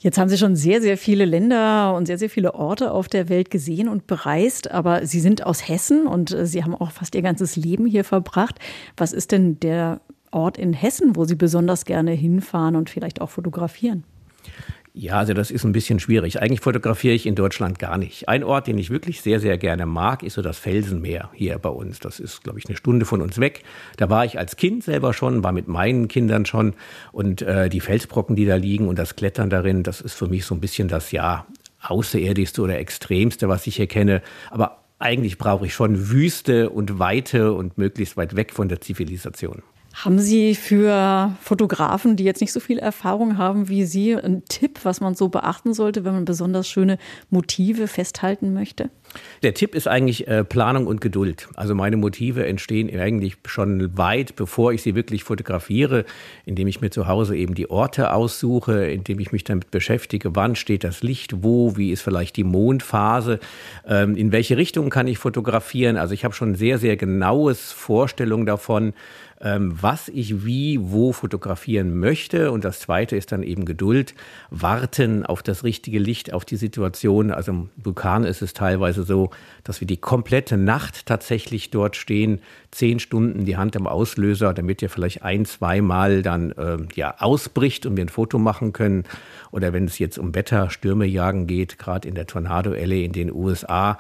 Jetzt 0.02 0.18
haben 0.18 0.30
Sie 0.30 0.38
schon 0.40 0.56
sehr, 0.56 0.82
sehr 0.82 0.98
viele 0.98 1.26
Länder 1.26 1.94
und 1.94 2.08
sehr, 2.08 2.18
sehr 2.18 2.32
viele 2.32 2.56
Orte 2.56 2.92
auf 2.92 3.08
der 3.08 3.30
Welt 3.30 3.52
gesehen 3.52 3.88
und 3.88 4.08
bereist, 4.08 4.72
aber 4.72 5.06
Sie 5.06 5.20
sind 5.20 5.46
aus 5.46 5.68
Hessen 5.68 6.08
und 6.08 6.32
äh, 6.32 6.48
Sie 6.48 6.64
haben 6.64 6.74
auch 6.74 6.90
fast 6.90 7.14
Ihr 7.14 7.22
ganzes 7.22 7.56
Leben 7.56 7.86
hier 7.86 8.04
verbracht. 8.04 8.58
Was 8.98 9.14
ist 9.14 9.32
denn 9.32 9.60
der 9.60 10.02
Ort 10.32 10.58
in 10.58 10.74
Hessen, 10.74 11.16
wo 11.16 11.26
Sie 11.26 11.36
besonders 11.36 11.86
gerne 11.86 12.14
hinfahren 12.14 12.76
und 12.76 12.90
vielleicht 12.90 13.22
auch 13.22 13.30
fotografieren? 13.30 14.04
Ja, 14.94 15.20
also 15.20 15.34
das 15.34 15.52
ist 15.52 15.64
ein 15.64 15.72
bisschen 15.72 16.02
schwierig. 16.02 16.42
Eigentlich 16.42 16.60
fotografiere 16.60 17.14
ich 17.14 17.26
in 17.26 17.36
Deutschland 17.36 17.80
gar 17.80 17.98
nicht. 17.98 18.28
Ein 18.28 18.44
Ort, 18.44 18.68
den 18.68 18.78
ich 18.78 18.90
wirklich 18.90 19.22
sehr, 19.22 19.40
sehr 19.40 19.58
gerne 19.58 19.86
mag, 19.86 20.22
ist 20.22 20.34
so 20.34 20.42
das 20.42 20.60
Felsenmeer 20.60 21.30
hier 21.34 21.58
bei 21.60 21.70
uns. 21.70 22.02
Das 22.02 22.20
ist, 22.20 22.44
glaube 22.44 22.60
ich, 22.60 22.68
eine 22.68 22.76
Stunde 22.76 23.06
von 23.06 23.22
uns 23.22 23.40
weg. 23.40 23.64
Da 23.96 24.10
war 24.10 24.26
ich 24.26 24.38
als 24.38 24.58
Kind 24.58 24.84
selber 24.84 25.14
schon, 25.14 25.46
war 25.46 25.54
mit 25.54 25.70
meinen 25.70 26.10
Kindern 26.10 26.46
schon. 26.46 26.74
Und 27.14 27.42
äh, 27.42 27.70
die 27.70 27.80
Felsbrocken, 27.80 28.36
die 28.36 28.46
da 28.46 28.56
liegen 28.56 28.90
und 28.90 29.00
das 29.00 29.16
Klettern 29.16 29.50
darin, 29.50 29.84
das 29.84 30.02
ist 30.02 30.14
für 30.14 30.28
mich 30.28 30.46
so 30.46 30.56
ein 30.56 30.60
bisschen 30.60 30.90
das, 30.90 31.14
ja, 31.14 31.46
außerirdischste 31.84 32.62
oder 32.62 32.78
extremste, 32.78 33.48
was 33.48 33.68
ich 33.68 33.78
hier 33.78 33.88
kenne. 33.88 34.22
Aber 34.50 34.84
eigentlich 35.00 35.38
brauche 35.38 35.66
ich 35.66 35.74
schon 35.74 36.10
Wüste 36.10 36.70
und 36.70 37.00
Weite 37.00 37.54
und 37.54 37.78
möglichst 37.78 38.18
weit 38.18 38.36
weg 38.36 38.54
von 38.54 38.68
der 38.68 38.82
Zivilisation. 38.82 39.64
Haben 39.94 40.20
Sie 40.20 40.56
für 40.56 41.36
Fotografen, 41.42 42.16
die 42.16 42.24
jetzt 42.24 42.40
nicht 42.40 42.54
so 42.54 42.60
viel 42.60 42.80
Erfahrung 42.80 43.38
haben 43.38 43.68
wie 43.68 43.84
Sie, 43.84 44.16
einen 44.16 44.46
Tipp, 44.46 44.80
was 44.84 45.02
man 45.02 45.16
so 45.16 45.28
beachten 45.28 45.74
sollte, 45.74 46.06
wenn 46.06 46.14
man 46.14 46.26
besonders 46.26 46.68
schöne 46.68 46.98
Motive 47.30 47.88
festhalten 47.88 48.54
möchte? 48.54 48.90
Der 49.44 49.54
Tipp 49.54 49.76
ist 49.76 49.88
eigentlich 49.88 50.28
äh, 50.28 50.46
Planung 50.46 50.88
und 50.88 51.02
Geduld. 51.02 51.50
Also 51.56 51.76
meine 51.76 51.98
Motive 51.98 52.46
entstehen 52.46 52.90
eigentlich 52.98 53.36
schon 53.46 53.98
weit, 53.98 54.38
bevor 54.38 54.72
ich 54.72 54.82
sie 54.82 54.96
wirklich 54.96 55.26
fotografiere, 55.26 56.06
indem 56.46 56.68
ich 56.68 56.80
mir 56.80 56.92
zu 56.92 57.08
Hause 57.08 57.36
eben 57.36 57.54
die 57.54 57.70
Orte 57.70 58.14
aussuche, 58.14 58.86
indem 58.86 59.20
ich 59.20 59.34
mich 59.34 59.44
damit 59.44 59.72
beschäftige, 59.72 60.36
wann 60.36 60.56
steht 60.56 60.86
das 60.86 61.04
Licht, 61.04 61.44
wo, 61.44 61.76
wie 61.76 61.92
ist 61.92 62.02
vielleicht 62.02 62.38
die 62.38 62.46
Mondphase, 62.46 63.40
ähm, 63.86 64.16
in 64.16 64.32
welche 64.32 64.56
Richtung 64.56 64.90
kann 64.90 65.08
ich 65.08 65.18
fotografieren. 65.18 65.98
Also 65.98 66.14
ich 66.14 66.24
habe 66.24 66.34
schon 66.34 66.56
sehr, 66.56 66.78
sehr 66.78 66.96
genaues 66.96 67.74
Vorstellung 67.74 68.46
davon, 68.46 68.94
was 69.44 70.08
ich 70.08 70.46
wie, 70.46 70.80
wo 70.80 71.14
fotografieren 71.14 71.98
möchte. 71.98 72.52
Und 72.52 72.64
das 72.64 72.80
Zweite 72.80 73.16
ist 73.16 73.32
dann 73.32 73.42
eben 73.42 73.66
Geduld, 73.66 74.14
warten 74.50 75.26
auf 75.26 75.42
das 75.42 75.64
richtige 75.64 76.00
Licht, 76.00 76.34
auf 76.34 76.46
die 76.46 76.58
Situation. 76.58 77.32
Also 77.32 77.52
im 77.52 77.70
Vulkan 77.76 78.24
ist 78.24 78.42
es 78.42 78.54
teilweise 78.54 79.04
so, 79.04 79.32
dass 79.64 79.82
wir 79.82 79.88
die 79.88 79.98
komplette 79.98 80.58
Nacht 80.58 81.08
tatsächlich 81.08 81.72
dort 81.72 81.96
stehen, 81.96 82.42
zehn 82.70 83.00
Stunden 83.00 83.46
die 83.46 83.58
Hand 83.58 83.76
am 83.76 83.88
Auslöser, 83.88 84.54
damit 84.54 84.84
er 84.84 84.90
vielleicht 84.90 85.24
ein, 85.24 85.46
zweimal 85.46 86.22
dann 86.22 86.52
äh, 86.52 86.78
ja 86.94 87.16
ausbricht 87.20 87.86
und 87.86 87.98
wir 87.98 88.06
ein 88.06 88.10
Foto 88.10 88.38
machen 88.38 88.74
können. 88.74 89.06
Oder 89.52 89.74
wenn 89.74 89.86
es 89.86 89.98
jetzt 89.98 90.20
um 90.20 90.36
Wetter, 90.36 90.70
Stürme 90.70 91.06
jagen 91.06 91.48
geht, 91.48 91.80
gerade 91.80 92.08
in 92.08 92.16
der 92.16 92.28
Tornado 92.28 92.72
Alley 92.72 93.04
in 93.06 93.12
den 93.12 93.32
USA, 93.34 93.98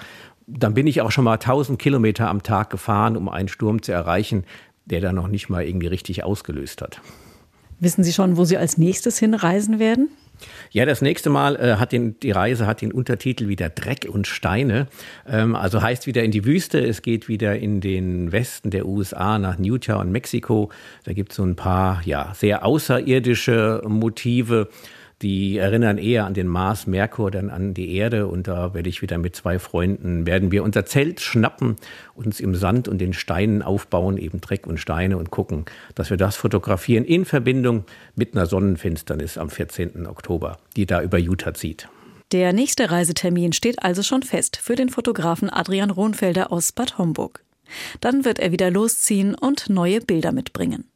dann 0.47 0.73
bin 0.73 0.87
ich 0.87 1.01
auch 1.01 1.11
schon 1.11 1.23
mal 1.23 1.33
1000 1.33 1.79
Kilometer 1.79 2.27
am 2.29 2.43
Tag 2.43 2.69
gefahren, 2.69 3.15
um 3.15 3.29
einen 3.29 3.47
Sturm 3.47 3.81
zu 3.81 3.91
erreichen, 3.91 4.43
der 4.85 5.01
dann 5.01 5.15
noch 5.15 5.27
nicht 5.27 5.49
mal 5.49 5.65
irgendwie 5.65 5.87
richtig 5.87 6.23
ausgelöst 6.23 6.81
hat. 6.81 7.01
Wissen 7.79 8.03
Sie 8.03 8.13
schon, 8.13 8.37
wo 8.37 8.45
Sie 8.45 8.57
als 8.57 8.77
nächstes 8.77 9.17
hinreisen 9.17 9.79
werden? 9.79 10.09
Ja, 10.71 10.85
das 10.85 11.01
nächste 11.01 11.29
Mal 11.29 11.55
äh, 11.55 11.75
hat 11.75 11.91
den, 11.91 12.19
die 12.19 12.31
Reise 12.31 12.65
hat 12.65 12.81
den 12.81 12.91
Untertitel 12.91 13.47
wieder 13.47 13.69
Dreck 13.69 14.07
und 14.09 14.27
Steine. 14.27 14.87
Ähm, 15.27 15.55
also 15.55 15.81
heißt 15.81 16.07
wieder 16.07 16.23
in 16.23 16.31
die 16.31 16.45
Wüste. 16.45 16.79
Es 16.79 17.01
geht 17.01 17.27
wieder 17.27 17.57
in 17.57 17.81
den 17.81 18.31
Westen 18.31 18.69
der 18.69 18.85
USA 18.87 19.37
nach 19.37 19.59
Utah 19.59 19.95
und 19.95 20.11
Mexiko. 20.11 20.71
Da 21.03 21.13
gibt 21.13 21.31
es 21.31 21.37
so 21.37 21.43
ein 21.43 21.55
paar 21.55 22.01
ja 22.05 22.33
sehr 22.35 22.65
außerirdische 22.65 23.81
Motive. 23.87 24.69
Die 25.21 25.57
erinnern 25.57 25.99
eher 25.99 26.25
an 26.25 26.33
den 26.33 26.47
Mars, 26.47 26.87
Merkur, 26.87 27.29
dann 27.29 27.49
an 27.49 27.73
die 27.75 27.95
Erde. 27.95 28.27
Und 28.27 28.47
da 28.47 28.73
werde 28.73 28.89
ich 28.89 29.01
wieder 29.01 29.17
mit 29.19 29.35
zwei 29.35 29.59
Freunden, 29.59 30.25
werden 30.25 30.51
wir 30.51 30.63
unser 30.63 30.85
Zelt 30.85 31.21
schnappen, 31.21 31.75
uns 32.15 32.39
im 32.39 32.55
Sand 32.55 32.87
und 32.87 32.97
den 32.97 33.13
Steinen 33.13 33.61
aufbauen, 33.61 34.17
eben 34.17 34.41
Dreck 34.41 34.65
und 34.65 34.79
Steine 34.79 35.17
und 35.17 35.29
gucken, 35.29 35.65
dass 35.93 36.09
wir 36.09 36.17
das 36.17 36.35
fotografieren 36.35 37.05
in 37.05 37.25
Verbindung 37.25 37.85
mit 38.15 38.35
einer 38.35 38.47
Sonnenfinsternis 38.47 39.37
am 39.37 39.49
14. 39.49 40.07
Oktober, 40.07 40.57
die 40.75 40.87
da 40.87 41.03
über 41.03 41.19
Utah 41.19 41.53
zieht. 41.53 41.87
Der 42.31 42.53
nächste 42.53 42.89
Reisetermin 42.89 43.53
steht 43.53 43.83
also 43.83 44.03
schon 44.03 44.23
fest 44.23 44.57
für 44.57 44.75
den 44.75 44.89
Fotografen 44.89 45.49
Adrian 45.49 45.91
Rohnfelder 45.91 46.51
aus 46.51 46.71
Bad 46.71 46.97
Homburg. 46.97 47.43
Dann 47.99 48.25
wird 48.25 48.39
er 48.39 48.51
wieder 48.51 48.71
losziehen 48.71 49.35
und 49.35 49.69
neue 49.69 50.01
Bilder 50.01 50.31
mitbringen. 50.31 50.90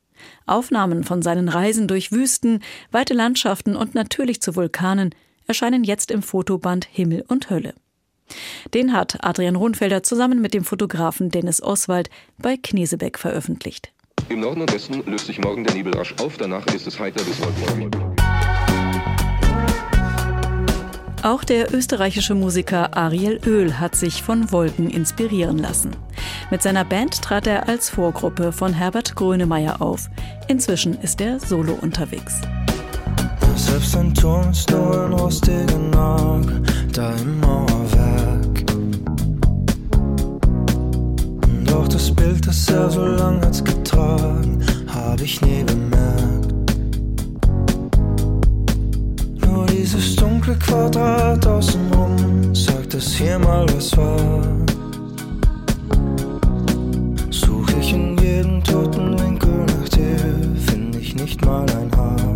Aufnahmen 0.46 1.04
von 1.04 1.22
seinen 1.22 1.50
Reisen 1.50 1.88
durch 1.88 2.12
Wüsten, 2.12 2.62
weite 2.92 3.14
Landschaften 3.14 3.75
und 3.75 3.96
natürlich 3.96 4.42
zu 4.42 4.56
Vulkanen 4.56 5.14
erscheinen 5.48 5.84
jetzt 5.84 6.12
im 6.12 6.22
Fotoband 6.22 6.88
Himmel 6.92 7.24
und 7.28 7.50
Hölle. 7.50 7.74
Den 8.74 8.94
hat 8.94 9.24
Adrian 9.24 9.56
Rundfelder 9.56 10.04
zusammen 10.04 10.42
mit 10.42 10.54
dem 10.54 10.64
Fotografen 10.64 11.30
Dennis 11.30 11.62
Oswald 11.62 12.10
bei 12.38 12.58
Knesebeck 12.58 13.20
veröffentlicht. 13.20 13.92
Im 14.30 14.40
Norden 14.40 14.62
und 14.62 14.74
Westen 14.74 15.04
löst 15.06 15.28
sich 15.28 15.40
morgen 15.40 15.64
der 15.64 15.75
Nebel 15.75 15.94
rasch 15.96 16.16
auf, 16.20 16.38
danach 16.38 16.66
ist 16.68 16.88
es 16.88 17.00
heiter 17.00 17.24
bis 17.24 17.40
wolkenreich. 17.40 18.14
Auch 21.25 21.44
der 21.44 21.74
österreichische 21.74 22.36
Musiker 22.36 22.96
Ariel 22.96 23.39
Öl 23.48 23.79
hat 23.79 23.96
sich 23.96 24.22
von 24.22 24.51
Wolken 24.51 24.91
inspirieren 24.91 25.58
lassen. 25.58 25.96
Mit 26.51 26.62
seiner 26.62 26.86
Band 26.86 27.20
trat 27.20 27.48
er 27.48 27.67
als 27.67 27.89
Vorgruppe 27.89 28.51
von 28.51 28.74
Herbert 28.74 29.15
Grönemeyer 29.15 29.82
auf. 29.82 30.08
Inzwischen 30.48 30.94
ist 31.01 31.20
er 31.22 31.39
solo 31.39 31.79
unterwegs. 31.82 32.41
Selbst 33.55 33.98
ein 33.98 34.13
Turm 34.13 34.51
ist 34.51 34.70
nur 34.70 35.03
ein 35.03 35.13
rostiger 35.13 35.79
Nagel, 35.79 36.62
da 36.94 37.12
im 37.15 37.39
Mauerwerk. 37.39 38.67
Doch 41.65 41.88
das 41.88 42.13
Bild, 42.13 42.46
das 42.46 42.70
er 42.70 42.91
so 42.91 43.03
lang 43.03 43.44
hat's 43.44 43.63
getragen, 43.63 44.63
hab 44.94 45.20
ich 45.20 45.41
nie 45.41 45.63
bemerkt. 45.63 46.54
Dieses 49.77 50.15
dunkle 50.15 50.55
Quadrat 50.55 51.46
außenrum 51.46 52.55
sagt, 52.55 52.94
dass 52.94 53.13
hier 53.13 53.38
mal 53.39 53.65
was 53.75 53.96
war. 53.98 54.41
Such 57.29 57.70
ich 57.79 57.94
in 57.94 58.17
jedem 58.17 58.63
toten 58.63 59.20
Winkel 59.20 59.65
nach 59.65 59.89
dir, 59.89 60.17
finde 60.67 61.00
ich 61.00 61.15
nicht 61.15 61.46
mal 61.46 61.65
ein 61.70 61.91
Haar. 61.96 62.35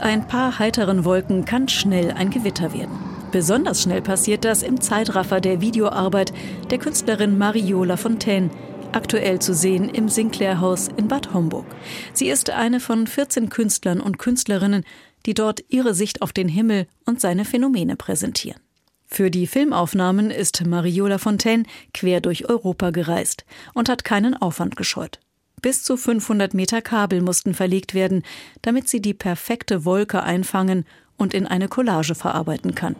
Ein 0.00 0.26
paar 0.28 0.58
heiteren 0.58 1.04
Wolken 1.04 1.44
kann 1.44 1.68
schnell 1.68 2.12
ein 2.12 2.30
Gewitter 2.30 2.72
werden. 2.72 2.96
Besonders 3.32 3.82
schnell 3.82 4.00
passiert 4.00 4.44
das 4.44 4.62
im 4.62 4.80
Zeitraffer 4.80 5.40
der 5.40 5.60
Videoarbeit 5.60 6.32
der 6.70 6.78
Künstlerin 6.78 7.36
Mariola 7.36 7.96
Fontaine, 7.96 8.50
aktuell 8.92 9.40
zu 9.40 9.54
sehen 9.54 9.88
im 9.88 10.08
Sinclair-Haus 10.08 10.88
in 10.96 11.08
Bad 11.08 11.34
Homburg. 11.34 11.66
Sie 12.14 12.28
ist 12.28 12.50
eine 12.50 12.80
von 12.80 13.06
14 13.06 13.48
Künstlern 13.48 14.00
und 14.00 14.18
Künstlerinnen, 14.18 14.84
die 15.26 15.34
dort 15.34 15.64
ihre 15.68 15.94
Sicht 15.94 16.22
auf 16.22 16.32
den 16.32 16.48
Himmel 16.48 16.86
und 17.04 17.20
seine 17.20 17.44
Phänomene 17.44 17.96
präsentieren. 17.96 18.60
Für 19.04 19.30
die 19.30 19.46
Filmaufnahmen 19.46 20.30
ist 20.30 20.64
Mariola 20.64 21.18
Fontaine 21.18 21.64
quer 21.92 22.20
durch 22.20 22.48
Europa 22.48 22.90
gereist 22.90 23.44
und 23.74 23.88
hat 23.88 24.04
keinen 24.04 24.34
Aufwand 24.34 24.76
gescheut. 24.76 25.18
Bis 25.62 25.82
zu 25.82 25.96
500 25.96 26.54
Meter 26.54 26.82
Kabel 26.82 27.20
mussten 27.20 27.54
verlegt 27.54 27.94
werden, 27.94 28.22
damit 28.62 28.88
sie 28.88 29.00
die 29.00 29.14
perfekte 29.14 29.84
Wolke 29.84 30.22
einfangen 30.22 30.84
und 31.16 31.34
in 31.34 31.46
eine 31.46 31.68
Collage 31.68 32.14
verarbeiten 32.14 32.74
kann. 32.74 32.96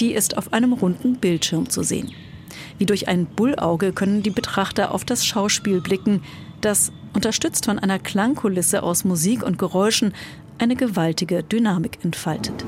Die 0.00 0.12
ist 0.12 0.36
auf 0.36 0.52
einem 0.52 0.72
runden 0.72 1.16
Bildschirm 1.16 1.68
zu 1.68 1.82
sehen. 1.82 2.12
Wie 2.78 2.86
durch 2.86 3.08
ein 3.08 3.26
Bullauge 3.26 3.92
können 3.92 4.22
die 4.22 4.30
Betrachter 4.30 4.92
auf 4.92 5.04
das 5.04 5.26
Schauspiel 5.26 5.80
blicken, 5.80 6.22
das, 6.60 6.92
unterstützt 7.12 7.66
von 7.66 7.78
einer 7.78 7.98
Klangkulisse 7.98 8.82
aus 8.82 9.04
Musik 9.04 9.42
und 9.42 9.58
Geräuschen, 9.58 10.14
eine 10.58 10.76
gewaltige 10.76 11.42
Dynamik 11.42 11.98
entfaltet. 12.04 12.64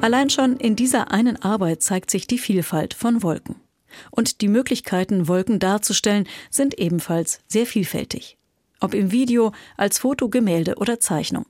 Allein 0.00 0.30
schon 0.30 0.56
in 0.56 0.74
dieser 0.74 1.12
einen 1.12 1.40
Arbeit 1.42 1.82
zeigt 1.82 2.10
sich 2.10 2.26
die 2.26 2.38
Vielfalt 2.38 2.92
von 2.92 3.22
Wolken. 3.22 3.61
Und 4.10 4.40
die 4.40 4.48
Möglichkeiten, 4.48 5.28
Wolken 5.28 5.58
darzustellen, 5.58 6.28
sind 6.50 6.78
ebenfalls 6.78 7.40
sehr 7.48 7.66
vielfältig. 7.66 8.36
Ob 8.80 8.94
im 8.94 9.12
Video, 9.12 9.52
als 9.76 9.98
Foto, 9.98 10.28
Gemälde 10.28 10.76
oder 10.76 11.00
Zeichnung. 11.00 11.46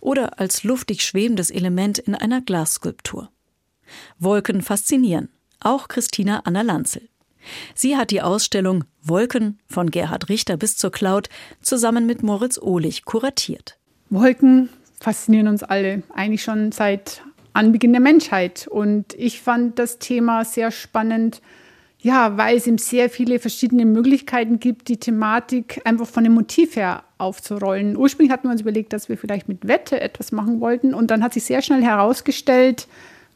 Oder 0.00 0.38
als 0.38 0.64
luftig 0.64 1.02
schwebendes 1.02 1.50
Element 1.50 1.98
in 1.98 2.14
einer 2.14 2.40
Glasskulptur. 2.40 3.30
Wolken 4.18 4.62
faszinieren. 4.62 5.28
Auch 5.60 5.88
Christina 5.88 6.42
Anna 6.44 6.62
Lanzel. 6.62 7.08
Sie 7.74 7.96
hat 7.96 8.10
die 8.10 8.22
Ausstellung 8.22 8.84
Wolken 9.02 9.58
von 9.66 9.90
Gerhard 9.90 10.28
Richter 10.28 10.56
bis 10.56 10.76
zur 10.76 10.90
Cloud 10.90 11.28
zusammen 11.62 12.06
mit 12.06 12.22
Moritz 12.22 12.58
Ohlich 12.58 13.04
kuratiert. 13.04 13.78
Wolken 14.10 14.68
faszinieren 15.00 15.48
uns 15.48 15.62
alle, 15.62 16.02
eigentlich 16.14 16.42
schon 16.42 16.72
seit 16.72 17.22
Anbeginn 17.52 17.92
der 17.92 18.00
Menschheit. 18.00 18.66
Und 18.68 19.14
ich 19.14 19.40
fand 19.40 19.78
das 19.78 19.98
Thema 19.98 20.44
sehr 20.44 20.70
spannend, 20.70 21.40
ja, 22.00 22.36
weil 22.36 22.56
es 22.56 22.66
eben 22.66 22.78
sehr 22.78 23.10
viele 23.10 23.38
verschiedene 23.40 23.84
Möglichkeiten 23.84 24.60
gibt, 24.60 24.88
die 24.88 24.98
Thematik 24.98 25.80
einfach 25.84 26.06
von 26.06 26.22
dem 26.22 26.34
Motiv 26.34 26.76
her 26.76 27.02
aufzurollen. 27.18 27.96
Ursprünglich 27.96 28.32
hatten 28.32 28.46
wir 28.46 28.52
uns 28.52 28.60
überlegt, 28.60 28.92
dass 28.92 29.08
wir 29.08 29.18
vielleicht 29.18 29.48
mit 29.48 29.66
Wette 29.66 30.00
etwas 30.00 30.30
machen 30.30 30.60
wollten. 30.60 30.94
Und 30.94 31.10
dann 31.10 31.24
hat 31.24 31.34
sich 31.34 31.44
sehr 31.44 31.60
schnell 31.60 31.82
herausgestellt, 31.82 32.86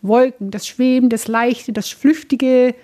Wolken, 0.01 0.51
das 0.51 0.67
Schweben, 0.67 1.09
das 1.09 1.29
Leichte, 1.29 1.73
das 1.73 1.89
Flüchtige, 1.89 2.75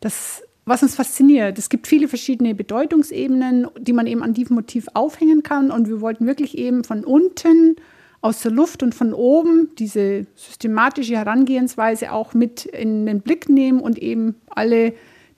das, 0.00 0.42
was 0.64 0.82
uns 0.82 0.94
fasziniert. 0.94 1.58
Es 1.58 1.68
gibt 1.68 1.86
viele 1.86 2.08
verschiedene 2.08 2.54
Bedeutungsebenen, 2.54 3.68
die 3.78 3.92
man 3.92 4.06
eben 4.06 4.22
an 4.22 4.34
diesem 4.34 4.56
Motiv 4.56 4.86
aufhängen 4.94 5.42
kann. 5.42 5.70
Und 5.70 5.88
wir 5.88 6.00
wollten 6.00 6.26
wirklich 6.26 6.56
eben 6.56 6.84
von 6.84 7.04
unten 7.04 7.76
aus 8.20 8.40
der 8.42 8.50
Luft 8.50 8.82
und 8.82 8.94
von 8.94 9.12
oben 9.12 9.70
diese 9.78 10.26
systematische 10.34 11.16
Herangehensweise 11.16 12.12
auch 12.12 12.34
mit 12.34 12.64
in 12.64 13.06
den 13.06 13.20
Blick 13.20 13.48
nehmen 13.48 13.80
und 13.80 13.98
eben 13.98 14.34
alle, 14.48 14.92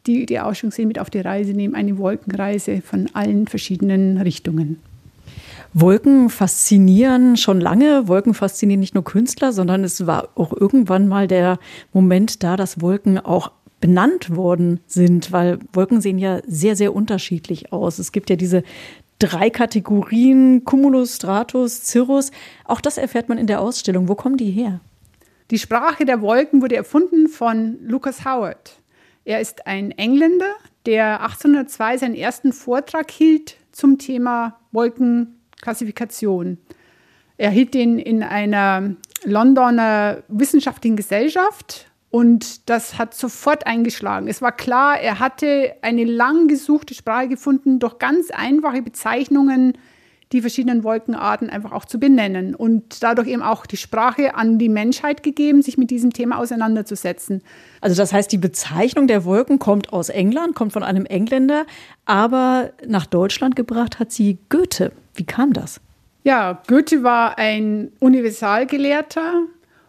die 0.07 0.26
die 0.26 0.40
Ausstellung 0.40 0.73
sehen, 0.73 0.88
mit 0.88 0.99
auf 0.99 1.11
die 1.11 1.21
Reise 1.21 1.52
nehmen. 1.52 1.75
Eine 1.75 1.99
Wolkenreise 1.99 2.83
von 2.83 3.09
allen 3.12 3.47
verschiedenen 3.47 4.19
Richtungen. 4.19 4.80
Wolken 5.73 6.30
faszinieren 6.30 7.37
schon 7.37 7.61
lange. 7.61 8.09
Wolken 8.09 8.35
faszinieren 8.35 8.80
nicht 8.80 8.95
nur 8.95 9.04
Künstler, 9.04 9.52
sondern 9.52 9.85
es 9.85 10.07
war 10.07 10.30
auch 10.35 10.52
irgendwann 10.52 11.07
mal 11.07 11.28
der 11.28 11.59
Moment 11.92 12.42
da, 12.42 12.57
dass 12.57 12.80
Wolken 12.80 13.19
auch 13.19 13.52
benannt 13.80 14.35
worden 14.35 14.80
sind, 14.87 15.33
weil 15.33 15.59
Wolken 15.73 16.00
sehen 16.00 16.19
ja 16.19 16.40
sehr, 16.47 16.76
sehr 16.76 16.95
unterschiedlich 16.95 17.73
aus. 17.73 17.99
Es 17.99 18.12
gibt 18.12 18.30
ja 18.30 18.37
diese 18.37 18.62
drei 19.19 19.49
Kategorien, 19.49 20.64
Cumulus, 20.64 21.16
Stratus, 21.16 21.87
Cirrus. 21.87 22.30
Auch 22.64 22.80
das 22.80 22.99
erfährt 22.99 23.28
man 23.28 23.38
in 23.38 23.47
der 23.47 23.61
Ausstellung. 23.61 24.09
Wo 24.09 24.14
kommen 24.14 24.37
die 24.37 24.50
her? 24.50 24.80
Die 25.50 25.59
Sprache 25.59 26.04
der 26.04 26.21
Wolken 26.21 26.62
wurde 26.62 26.76
erfunden 26.76 27.28
von 27.28 27.78
Lucas 27.83 28.25
Howard. 28.25 28.79
Er 29.24 29.40
ist 29.40 29.66
ein 29.66 29.90
Engländer, 29.92 30.54
der 30.86 31.22
1802 31.22 31.98
seinen 31.98 32.14
ersten 32.14 32.52
Vortrag 32.52 33.10
hielt 33.10 33.56
zum 33.72 33.98
Thema 33.98 34.58
Wolkenklassifikation. 34.72 36.58
Er 37.36 37.50
hielt 37.50 37.74
den 37.74 37.98
in 37.98 38.22
einer 38.22 38.96
Londoner 39.24 40.22
wissenschaftlichen 40.28 40.96
Gesellschaft 40.96 41.90
und 42.10 42.68
das 42.68 42.98
hat 42.98 43.14
sofort 43.14 43.66
eingeschlagen. 43.66 44.26
Es 44.26 44.42
war 44.42 44.52
klar, 44.52 44.98
er 44.98 45.20
hatte 45.20 45.74
eine 45.82 46.04
lang 46.04 46.48
gesuchte 46.48 46.94
Sprache 46.94 47.28
gefunden, 47.28 47.78
durch 47.78 47.98
ganz 47.98 48.30
einfache 48.30 48.82
Bezeichnungen 48.82 49.78
die 50.32 50.40
verschiedenen 50.40 50.84
Wolkenarten 50.84 51.50
einfach 51.50 51.72
auch 51.72 51.84
zu 51.84 51.99
benennen 51.99 52.54
und 52.54 53.02
dadurch 53.02 53.28
eben 53.28 53.42
auch 53.42 53.66
die 53.66 53.76
Sprache 53.76 54.34
an 54.37 54.58
die 54.58 54.68
Menschheit 54.68 55.22
gegeben, 55.22 55.62
sich 55.62 55.76
mit 55.76 55.90
diesem 55.90 56.12
Thema 56.12 56.38
auseinanderzusetzen. 56.38 57.42
Also 57.80 57.96
das 57.96 58.12
heißt, 58.12 58.30
die 58.30 58.38
Bezeichnung 58.38 59.08
der 59.08 59.25
Wolken 59.25 59.58
kommt 59.58 59.92
aus 59.92 60.08
England, 60.08 60.54
kommt 60.54 60.72
von 60.72 60.84
einem 60.84 61.04
Engländer, 61.06 61.66
aber 62.04 62.70
nach 62.87 63.06
Deutschland 63.06 63.56
gebracht 63.56 63.99
hat 63.99 64.12
sie 64.12 64.38
Goethe. 64.49 64.92
Wie 65.14 65.25
kam 65.25 65.52
das? 65.52 65.80
Ja, 66.22 66.62
Goethe 66.66 67.02
war 67.02 67.38
ein 67.38 67.90
Universalgelehrter 67.99 69.46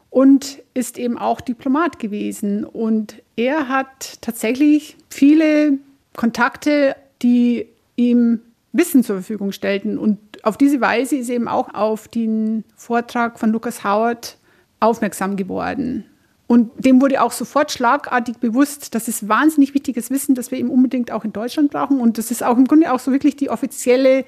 und 0.09 0.61
ist 0.73 0.97
eben 0.97 1.17
auch 1.17 1.41
Diplomat 1.41 1.99
gewesen. 1.99 2.63
Und 2.63 3.21
er 3.35 3.67
hat 3.67 4.21
tatsächlich 4.21 4.97
viele 5.09 5.79
Kontakte, 6.15 6.95
die 7.21 7.67
ihm 7.95 8.41
Wissen 8.73 9.03
zur 9.03 9.17
Verfügung 9.17 9.51
stellten. 9.51 9.97
Und 9.97 10.19
auf 10.43 10.57
diese 10.57 10.81
Weise 10.81 11.15
ist 11.15 11.29
eben 11.29 11.47
auch 11.47 11.73
auf 11.73 12.07
den 12.07 12.63
Vortrag 12.75 13.39
von 13.39 13.51
Lucas 13.51 13.83
Howard 13.83 14.37
aufmerksam 14.79 15.35
geworden. 15.35 16.05
Und 16.47 16.83
dem 16.83 17.01
wurde 17.01 17.21
auch 17.21 17.31
sofort 17.31 17.71
schlagartig 17.71 18.37
bewusst, 18.39 18.93
das 18.93 19.07
ist 19.07 19.29
wahnsinnig 19.29 19.73
wichtiges 19.73 20.09
Wissen, 20.09 20.35
das 20.35 20.51
wir 20.51 20.57
eben 20.57 20.69
unbedingt 20.69 21.09
auch 21.09 21.23
in 21.23 21.31
Deutschland 21.31 21.71
brauchen. 21.71 22.01
Und 22.01 22.17
das 22.17 22.29
ist 22.29 22.43
auch 22.43 22.57
im 22.57 22.65
Grunde 22.65 22.91
auch 22.91 22.99
so 22.99 23.13
wirklich 23.13 23.37
die 23.37 23.49
offizielle, 23.49 24.25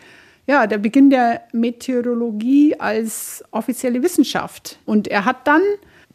ja, 0.47 0.65
der 0.65 0.77
Beginn 0.77 1.09
der 1.09 1.41
Meteorologie 1.51 2.79
als 2.79 3.43
offizielle 3.51 4.03
Wissenschaft. 4.03 4.79
Und 4.85 5.09
er 5.09 5.25
hat 5.25 5.47
dann 5.47 5.61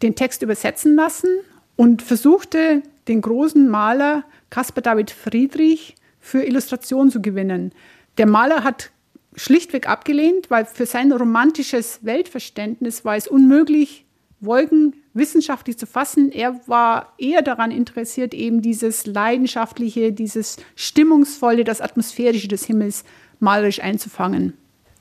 den 0.00 0.14
Text 0.14 0.40
übersetzen 0.40 0.94
lassen 0.94 1.28
und 1.76 2.00
versuchte, 2.00 2.82
den 3.06 3.20
großen 3.20 3.68
Maler 3.68 4.24
Caspar 4.48 4.80
David 4.80 5.10
Friedrich 5.10 5.94
für 6.20 6.42
Illustration 6.42 7.10
zu 7.10 7.20
gewinnen. 7.20 7.72
Der 8.16 8.26
Maler 8.26 8.64
hat 8.64 8.90
schlichtweg 9.38 9.88
abgelehnt, 9.88 10.50
weil 10.50 10.66
für 10.66 10.86
sein 10.86 11.12
romantisches 11.12 12.00
Weltverständnis 12.02 13.04
war 13.04 13.16
es 13.16 13.28
unmöglich, 13.28 14.04
Wolken 14.40 14.94
wissenschaftlich 15.14 15.78
zu 15.78 15.86
fassen. 15.86 16.30
Er 16.30 16.60
war 16.66 17.14
eher 17.18 17.42
daran 17.42 17.70
interessiert, 17.70 18.34
eben 18.34 18.62
dieses 18.62 19.06
leidenschaftliche, 19.06 20.12
dieses 20.12 20.56
stimmungsvolle, 20.76 21.64
das 21.64 21.80
atmosphärische 21.80 22.48
des 22.48 22.64
Himmels 22.66 23.04
malerisch 23.40 23.80
einzufangen. 23.80 24.54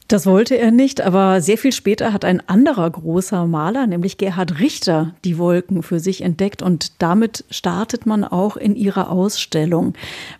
Das 0.08 0.25
wollte 0.25 0.58
er 0.58 0.72
nicht, 0.72 1.01
aber 1.01 1.41
sehr 1.41 1.58
viel 1.58 1.74
später 1.74 2.13
hat 2.13 2.24
ein 2.24 2.41
anderer 2.48 2.89
großer 2.89 3.46
Maler, 3.46 3.88
nämlich 3.88 4.17
Gerhard 4.17 4.58
Richter, 4.60 5.13
die 5.25 5.38
Wolken 5.38 5.84
für 5.84 6.00
sich 6.00 6.22
entdeckt 6.22 6.62
und 6.62 7.01
damit 7.01 7.44
startet 7.50 8.06
man 8.06 8.24
auch 8.24 8.56
in 8.56 8.77
ihrer 8.77 9.12
Ausstellung. 9.12 9.96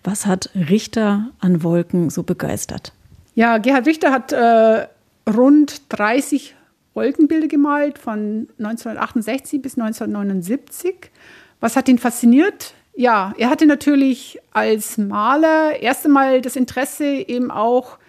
Was 0.06 0.26
hat 0.26 0.52
Richter 0.56 1.32
an 1.40 1.64
Wolken 1.64 2.10
so 2.10 2.24
begeistert? 2.24 2.94
Ja, 3.38 3.60
Gerhard 3.60 3.86
Richter 3.86 4.12
hat 4.12 4.32
äh, 4.32 4.88
rund 5.30 5.84
30 5.90 6.56
Wolkenbilder 6.96 7.48
gemalt 7.48 8.00
von 8.00 8.48
1968 8.58 9.62
bis 9.62 9.78
1979. 9.78 11.12
Was 11.60 11.76
hat 11.76 11.88
ihn 11.88 12.00
fasziniert? 12.00 12.74
Ja, 12.96 13.36
er 13.38 13.52
hatte 13.52 13.68
natürlich 13.68 14.40
als 14.54 14.98
Maler 14.98 15.80
erst 15.80 16.08
einmal 16.08 16.42
das 16.42 16.56
Interesse 16.56 17.06
eben 17.06 17.52
auch 17.52 18.00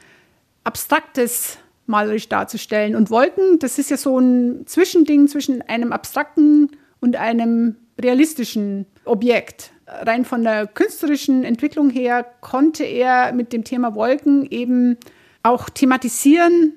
Abstraktes 0.64 1.58
malerisch 1.84 2.30
darzustellen. 2.30 2.96
Und 2.96 3.10
Wolken, 3.10 3.58
das 3.58 3.78
ist 3.78 3.90
ja 3.90 3.98
so 3.98 4.18
ein 4.18 4.66
Zwischending 4.66 5.28
zwischen 5.28 5.60
einem 5.60 5.92
abstrakten 5.92 6.70
und 7.00 7.16
einem 7.16 7.76
realistischen 8.00 8.86
Objekt. 9.04 9.72
Rein 9.86 10.24
von 10.24 10.42
der 10.42 10.66
künstlerischen 10.66 11.44
Entwicklung 11.44 11.90
her 11.90 12.24
konnte 12.40 12.84
er 12.84 13.34
mit 13.34 13.52
dem 13.52 13.64
Thema 13.64 13.94
Wolken 13.94 14.50
eben 14.50 14.96
auch 15.42 15.68
thematisieren, 15.68 16.74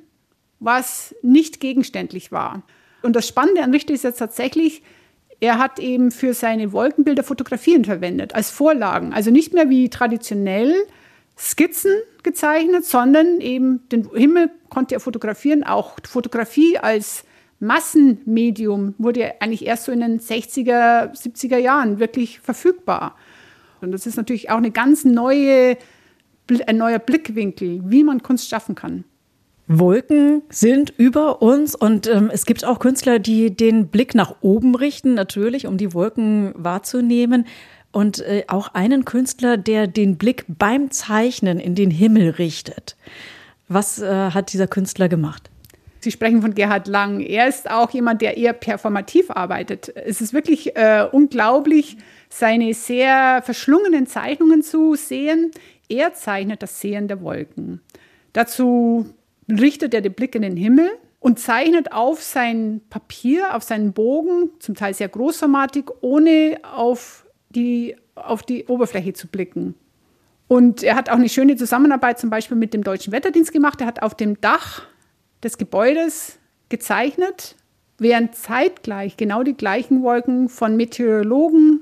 was 0.59 1.15
nicht 1.21 1.59
gegenständlich 1.59 2.31
war. 2.31 2.63
Und 3.01 3.15
das 3.15 3.27
Spannende 3.27 3.63
an 3.63 3.71
Richter 3.71 3.93
ist 3.93 4.03
jetzt 4.03 4.19
tatsächlich, 4.19 4.83
er 5.39 5.57
hat 5.57 5.79
eben 5.79 6.11
für 6.11 6.33
seine 6.33 6.71
Wolkenbilder 6.71 7.23
Fotografien 7.23 7.83
verwendet 7.83 8.35
als 8.35 8.51
Vorlagen. 8.51 9.11
Also 9.11 9.31
nicht 9.31 9.53
mehr 9.53 9.69
wie 9.69 9.89
traditionell 9.89 10.75
Skizzen 11.37 11.93
gezeichnet, 12.21 12.85
sondern 12.85 13.41
eben 13.41 13.87
den 13.89 14.09
Himmel 14.13 14.51
konnte 14.69 14.95
er 14.95 14.99
fotografieren. 14.99 15.63
Auch 15.63 15.97
Fotografie 16.07 16.77
als 16.77 17.23
Massenmedium 17.59 18.93
wurde 18.99 19.41
eigentlich 19.41 19.65
erst 19.65 19.85
so 19.85 19.91
in 19.91 20.01
den 20.01 20.19
60er, 20.19 21.11
70er 21.15 21.57
Jahren 21.57 21.99
wirklich 21.99 22.39
verfügbar. 22.39 23.15
Und 23.81 23.91
das 23.91 24.05
ist 24.05 24.17
natürlich 24.17 24.51
auch 24.51 24.57
eine 24.57 24.71
ganz 24.71 25.05
neue, 25.05 25.77
ein 26.67 26.77
neuer 26.77 26.99
Blickwinkel, 26.99 27.81
wie 27.85 28.03
man 28.03 28.21
Kunst 28.21 28.49
schaffen 28.49 28.75
kann. 28.75 29.03
Wolken 29.67 30.41
sind 30.49 30.93
über 30.97 31.41
uns 31.41 31.75
und 31.75 32.07
ähm, 32.07 32.29
es 32.33 32.45
gibt 32.45 32.65
auch 32.65 32.79
Künstler, 32.79 33.19
die 33.19 33.55
den 33.55 33.87
Blick 33.87 34.15
nach 34.15 34.35
oben 34.41 34.75
richten, 34.75 35.13
natürlich, 35.13 35.65
um 35.65 35.77
die 35.77 35.93
Wolken 35.93 36.51
wahrzunehmen 36.55 37.45
und 37.91 38.19
äh, 38.19 38.43
auch 38.47 38.73
einen 38.73 39.05
Künstler, 39.05 39.57
der 39.57 39.87
den 39.87 40.17
Blick 40.17 40.45
beim 40.47 40.91
Zeichnen 40.91 41.59
in 41.59 41.75
den 41.75 41.91
Himmel 41.91 42.31
richtet. 42.31 42.97
Was 43.67 44.01
äh, 44.01 44.31
hat 44.31 44.51
dieser 44.51 44.67
Künstler 44.67 45.07
gemacht? 45.07 45.49
Sie 46.01 46.11
sprechen 46.11 46.41
von 46.41 46.55
Gerhard 46.55 46.87
Lang. 46.87 47.19
Er 47.19 47.47
ist 47.47 47.69
auch 47.69 47.91
jemand, 47.91 48.21
der 48.21 48.35
eher 48.35 48.53
performativ 48.53 49.29
arbeitet. 49.29 49.95
Es 49.95 50.19
ist 50.19 50.33
wirklich 50.33 50.75
äh, 50.75 51.07
unglaublich, 51.11 51.97
seine 52.27 52.73
sehr 52.73 53.41
verschlungenen 53.43 54.07
Zeichnungen 54.07 54.63
zu 54.63 54.95
sehen. 54.95 55.51
Er 55.91 56.13
zeichnet 56.13 56.63
das 56.63 56.79
Sehen 56.79 57.09
der 57.09 57.21
Wolken. 57.21 57.81
Dazu 58.31 59.13
richtet 59.49 59.93
er 59.93 59.99
den 59.99 60.13
Blick 60.13 60.35
in 60.35 60.41
den 60.41 60.55
Himmel 60.55 60.89
und 61.19 61.37
zeichnet 61.37 61.91
auf 61.91 62.23
sein 62.23 62.79
Papier, 62.89 63.53
auf 63.55 63.63
seinen 63.63 63.91
Bogen, 63.91 64.51
zum 64.59 64.75
Teil 64.75 64.93
sehr 64.93 65.09
großformatig, 65.09 65.85
ohne 65.99 66.59
auf 66.63 67.25
die, 67.49 67.97
auf 68.15 68.41
die 68.41 68.65
Oberfläche 68.67 69.11
zu 69.11 69.27
blicken. 69.27 69.75
Und 70.47 70.81
er 70.81 70.95
hat 70.95 71.09
auch 71.09 71.15
eine 71.15 71.27
schöne 71.27 71.57
Zusammenarbeit 71.57 72.19
zum 72.19 72.29
Beispiel 72.29 72.55
mit 72.55 72.73
dem 72.73 72.85
Deutschen 72.85 73.11
Wetterdienst 73.11 73.51
gemacht. 73.51 73.81
Er 73.81 73.87
hat 73.87 74.01
auf 74.01 74.15
dem 74.15 74.39
Dach 74.39 74.83
des 75.43 75.57
Gebäudes 75.57 76.39
gezeichnet, 76.69 77.57
während 77.97 78.35
zeitgleich 78.35 79.17
genau 79.17 79.43
die 79.43 79.57
gleichen 79.57 80.03
Wolken 80.03 80.47
von 80.47 80.77
Meteorologen 80.77 81.81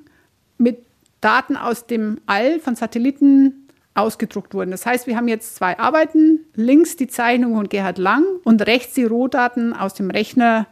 mit 0.57 0.83
Daten 1.21 1.55
aus 1.55 1.85
dem 1.85 2.19
All, 2.25 2.59
von 2.59 2.75
Satelliten 2.75 3.68
ausgedruckt 3.99 4.53
wurden. 4.53 4.71
Das 4.71 4.85
heißt, 4.85 5.07
wir 5.07 5.15
haben 5.15 5.27
jetzt 5.27 5.55
zwei 5.55 5.77
Arbeiten, 5.77 6.45
links 6.55 6.95
die 6.95 7.07
Zeichnung 7.07 7.55
von 7.55 7.69
Gerhard 7.69 7.97
Lang 7.97 8.23
und 8.43 8.65
rechts 8.65 8.93
die 8.93 9.03
Rohdaten 9.03 9.73
aus 9.73 9.93
dem 9.93 10.09
Rechner 10.11 10.67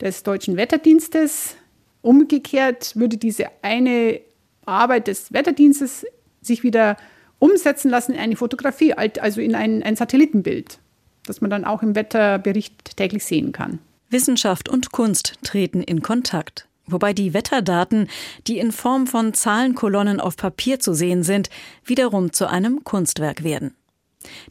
des 0.00 0.22
Deutschen 0.22 0.56
Wetterdienstes. 0.56 1.56
Umgekehrt 2.02 2.94
würde 2.96 3.16
diese 3.16 3.46
eine 3.62 4.20
Arbeit 4.66 5.08
des 5.08 5.32
Wetterdienstes 5.32 6.06
sich 6.42 6.62
wieder 6.62 6.96
umsetzen 7.38 7.90
lassen 7.90 8.12
in 8.12 8.20
eine 8.20 8.36
Fotografie, 8.36 8.94
also 8.94 9.40
in 9.40 9.54
ein, 9.54 9.82
ein 9.82 9.96
Satellitenbild, 9.96 10.78
das 11.26 11.40
man 11.40 11.50
dann 11.50 11.64
auch 11.64 11.82
im 11.82 11.94
Wetterbericht 11.94 12.96
täglich 12.96 13.24
sehen 13.24 13.52
kann. 13.52 13.78
Wissenschaft 14.10 14.68
und 14.68 14.92
Kunst 14.92 15.34
treten 15.42 15.82
in 15.82 16.02
Kontakt. 16.02 16.67
Wobei 16.88 17.12
die 17.12 17.34
Wetterdaten, 17.34 18.08
die 18.46 18.58
in 18.58 18.72
Form 18.72 19.06
von 19.06 19.34
Zahlenkolonnen 19.34 20.20
auf 20.20 20.36
Papier 20.36 20.80
zu 20.80 20.94
sehen 20.94 21.22
sind, 21.22 21.50
wiederum 21.84 22.32
zu 22.32 22.48
einem 22.48 22.82
Kunstwerk 22.82 23.44
werden. 23.44 23.74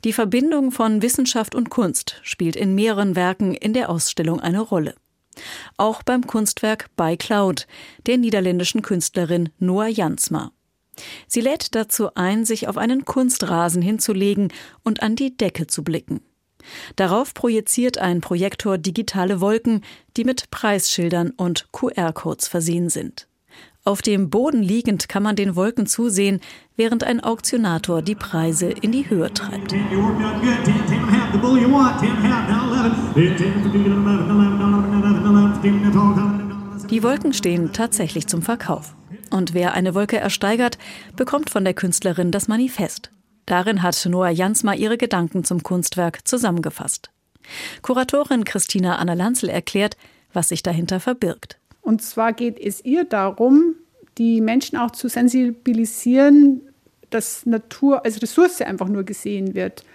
Die 0.03 0.13
Verbindung 0.13 0.71
von 0.71 1.01
Wissenschaft 1.01 1.55
und 1.55 1.69
Kunst 1.69 2.19
spielt 2.23 2.55
in 2.55 2.75
mehreren 2.75 3.15
Werken 3.15 3.53
in 3.53 3.73
der 3.73 3.89
Ausstellung 3.89 4.39
eine 4.39 4.61
Rolle. 4.61 4.95
Auch 5.77 6.03
beim 6.03 6.25
Kunstwerk 6.25 6.95
By 6.95 7.17
Cloud 7.17 7.67
der 8.05 8.17
niederländischen 8.17 8.81
Künstlerin 8.81 9.49
Noah 9.59 9.87
Jansma. 9.87 10.51
Sie 11.27 11.41
lädt 11.41 11.75
dazu 11.75 12.15
ein, 12.15 12.45
sich 12.45 12.67
auf 12.67 12.77
einen 12.77 13.05
Kunstrasen 13.05 13.81
hinzulegen 13.81 14.51
und 14.83 15.03
an 15.03 15.15
die 15.15 15.35
Decke 15.35 15.67
zu 15.67 15.83
blicken. 15.83 16.21
Darauf 16.95 17.33
projiziert 17.33 17.97
ein 17.97 18.21
Projektor 18.21 18.77
digitale 18.77 19.41
Wolken, 19.41 19.81
die 20.15 20.23
mit 20.23 20.51
Preisschildern 20.51 21.31
und 21.31 21.67
QR-Codes 21.71 22.47
versehen 22.47 22.89
sind. 22.89 23.27
Auf 23.87 24.01
dem 24.01 24.29
Boden 24.29 24.61
liegend 24.61 25.07
kann 25.07 25.23
man 25.23 25.37
den 25.37 25.55
Wolken 25.55 25.85
zusehen, 25.85 26.41
während 26.75 27.05
ein 27.05 27.23
Auktionator 27.23 28.01
die 28.01 28.15
Preise 28.15 28.65
in 28.65 28.91
die 28.91 29.09
Höhe 29.09 29.33
treibt. 29.33 29.71
Die 36.91 37.03
Wolken 37.03 37.33
stehen 37.33 37.71
tatsächlich 37.71 38.27
zum 38.27 38.41
Verkauf. 38.41 38.93
Und 39.29 39.53
wer 39.53 39.73
eine 39.73 39.95
Wolke 39.95 40.17
ersteigert, 40.17 40.77
bekommt 41.15 41.49
von 41.49 41.63
der 41.63 41.73
Künstlerin 41.73 42.31
das 42.31 42.49
Manifest. 42.49 43.11
Darin 43.47 43.81
hat 43.81 44.05
Noah 44.05 44.29
Jansma 44.29 44.73
ihre 44.73 44.97
Gedanken 44.97 45.43
zum 45.45 45.63
Kunstwerk 45.63 46.27
zusammengefasst. 46.27 47.09
Kuratorin 47.81 48.43
Christina 48.43 48.97
Anna 48.97 49.13
Lanzel 49.13 49.49
erklärt, 49.49 49.97
was 50.33 50.49
sich 50.49 50.63
dahinter 50.63 50.99
verbirgt. 50.99 51.57
Und 51.81 52.01
zwar 52.01 52.33
geht 52.33 52.59
es 52.59 52.83
ihr 52.83 53.05
darum, 53.05 53.75
die 54.17 54.41
Menschen 54.41 54.77
auch 54.77 54.91
zu 54.91 55.07
sensibilisieren, 55.07 56.61
dass 57.09 57.45
Natur 57.45 58.03
als 58.03 58.21
Ressource 58.21 58.61
einfach 58.61 58.89
nur 58.89 59.03
gesehen 59.03 59.55
wird. 59.55 59.85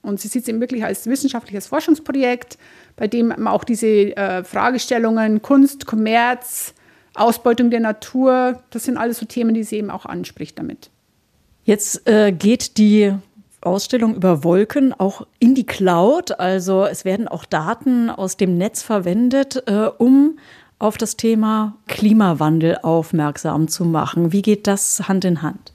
Und 0.00 0.18
sie 0.18 0.28
sieht 0.28 0.44
es 0.44 0.48
eben 0.48 0.60
wirklich 0.60 0.82
als 0.82 1.06
wissenschaftliches 1.06 1.66
Forschungsprojekt, 1.66 2.56
bei 2.96 3.06
dem 3.06 3.28
man 3.28 3.48
auch 3.48 3.64
diese 3.64 4.16
äh, 4.16 4.42
Fragestellungen 4.44 5.42
Kunst, 5.42 5.84
Kommerz, 5.84 6.72
Ausbeutung 7.12 7.68
der 7.70 7.80
Natur, 7.80 8.62
das 8.70 8.84
sind 8.84 8.96
alles 8.96 9.18
so 9.18 9.26
Themen, 9.26 9.52
die 9.52 9.64
sie 9.64 9.76
eben 9.76 9.90
auch 9.90 10.06
anspricht 10.06 10.58
damit. 10.58 10.88
Jetzt 11.68 12.08
äh, 12.08 12.32
geht 12.32 12.78
die 12.78 13.12
Ausstellung 13.60 14.14
über 14.14 14.42
Wolken 14.42 14.94
auch 14.94 15.26
in 15.38 15.54
die 15.54 15.66
Cloud. 15.66 16.40
Also 16.40 16.86
es 16.86 17.04
werden 17.04 17.28
auch 17.28 17.44
Daten 17.44 18.08
aus 18.08 18.38
dem 18.38 18.56
Netz 18.56 18.82
verwendet, 18.82 19.64
äh, 19.66 19.90
um 19.98 20.38
auf 20.78 20.96
das 20.96 21.18
Thema 21.18 21.76
Klimawandel 21.86 22.78
aufmerksam 22.78 23.68
zu 23.68 23.84
machen. 23.84 24.32
Wie 24.32 24.40
geht 24.40 24.66
das 24.66 25.08
Hand 25.08 25.26
in 25.26 25.42
Hand? 25.42 25.74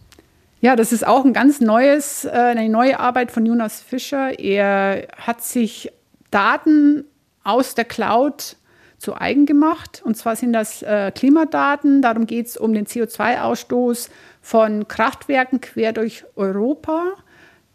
Ja, 0.62 0.76
das 0.76 0.94
ist 0.94 1.06
auch 1.06 1.26
ein 1.26 1.34
ganz 1.34 1.62
neues, 1.62 2.26
äh, 2.26 2.32
eine 2.32 2.70
neue 2.70 3.00
Arbeit 3.00 3.30
von 3.30 3.46
Jonas 3.46 3.80
Fischer. 3.80 4.40
Er 4.40 5.10
hat 5.16 5.44
sich 5.44 5.92
Daten 6.32 7.06
aus 7.44 7.76
der 7.76 7.86
Cloud 7.86 8.56
zu 9.04 9.20
eigen 9.20 9.46
gemacht. 9.46 10.02
Und 10.04 10.16
zwar 10.16 10.36
sind 10.36 10.54
das 10.54 10.82
äh, 10.82 11.12
Klimadaten. 11.14 12.02
Darum 12.02 12.26
geht 12.26 12.48
es 12.48 12.58
um 12.58 12.74
den 12.74 12.86
CO2-Ausstoß 12.86 14.10
von 14.42 14.88
Kraftwerken 14.88 15.62
quer 15.62 15.94
durch 15.94 16.24
Europa. 16.36 17.14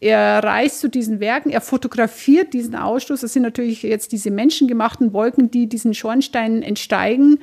Er 0.01 0.43
reist 0.43 0.81
zu 0.81 0.89
diesen 0.89 1.21
Werken, 1.21 1.51
er 1.51 1.61
fotografiert 1.61 2.53
diesen 2.55 2.77
Ausstoß. 2.77 3.21
Das 3.21 3.33
sind 3.33 3.43
natürlich 3.43 3.83
jetzt 3.83 4.13
diese 4.13 4.31
menschengemachten 4.31 5.13
Wolken, 5.13 5.51
die 5.51 5.67
diesen 5.67 5.93
Schornsteinen 5.93 6.63
entsteigen 6.63 7.41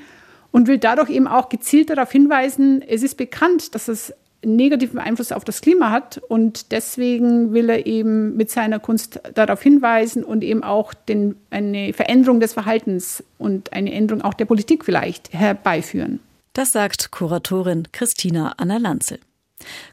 und 0.51 0.67
will 0.67 0.77
dadurch 0.77 1.09
eben 1.09 1.27
auch 1.27 1.49
gezielt 1.49 1.89
darauf 1.89 2.11
hinweisen, 2.11 2.81
es 2.81 3.03
ist 3.03 3.15
bekannt, 3.15 3.75
dass 3.75 3.89
es 3.89 4.13
negativen 4.45 4.99
Einfluss 4.99 5.31
auf 5.31 5.43
das 5.43 5.61
Klima 5.61 5.91
hat 5.91 6.21
und 6.27 6.71
deswegen 6.71 7.53
will 7.53 7.69
er 7.69 7.85
eben 7.85 8.35
mit 8.35 8.51
seiner 8.51 8.79
Kunst 8.79 9.19
darauf 9.33 9.61
hinweisen 9.61 10.23
und 10.23 10.43
eben 10.43 10.63
auch 10.63 10.93
den, 10.93 11.35
eine 11.49 11.93
Veränderung 11.93 12.39
des 12.39 12.53
Verhaltens 12.53 13.23
und 13.37 13.73
eine 13.73 13.91
Änderung 13.91 14.21
auch 14.21 14.33
der 14.33 14.45
Politik 14.45 14.85
vielleicht 14.85 15.33
herbeiführen. 15.33 16.19
Das 16.53 16.71
sagt 16.71 17.11
Kuratorin 17.11 17.87
Christina 17.91 18.53
Anna 18.57 18.77
Lanzel. 18.77 19.19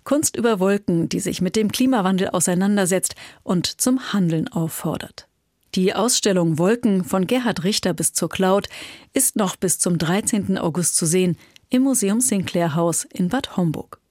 Kunst 0.05 0.37
über 0.37 0.61
Wolken, 0.61 1.09
die 1.09 1.21
sich 1.21 1.41
mit 1.41 1.57
dem 1.57 1.73
Klimawandel 1.73 2.29
auseinandersetzt 2.29 3.15
und 3.43 3.67
zum 3.81 4.13
Handeln 4.13 4.49
auffordert. 4.49 5.27
Die 5.75 5.95
Ausstellung 5.95 6.59
Wolken 6.59 7.03
von 7.03 7.27
Gerhard 7.27 7.65
Richter 7.65 7.95
bis 7.95 8.13
zur 8.13 8.29
Cloud 8.29 8.69
ist 9.15 9.37
noch 9.37 9.57
bis 9.57 9.79
zum 9.79 9.97
13. 9.97 10.59
August 10.59 10.97
zu 10.97 11.07
sehen 11.07 11.39
im 11.71 11.83
Museum 11.83 12.21
Sinclair 12.21 12.75
Haus 12.75 13.05
in 13.05 13.31
Bad 13.31 13.57
Homburg. 13.57 14.02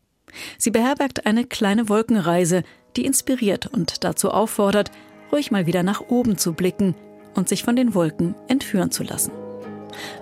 Sie 0.58 0.72
beherbergt 0.72 1.26
eine 1.26 1.46
kleine 1.46 1.89
Wolkenreise, 1.89 2.63
die 2.96 3.06
inspiriert 3.06 3.67
und 3.67 4.04
dazu 4.04 4.32
auffordert, 4.32 4.91
ruhig 5.32 5.52
mal 5.52 5.65
wieder 5.65 5.84
nach 5.84 6.02
oben 6.10 6.38
zu 6.38 6.54
blicken 6.54 6.96
und 7.34 7.50
sich 7.50 7.63
von 7.63 7.76
den 7.76 7.94
Wolken 7.94 8.36
entführen 8.48 8.91
zu 8.91 9.04
lassen. 9.04 9.32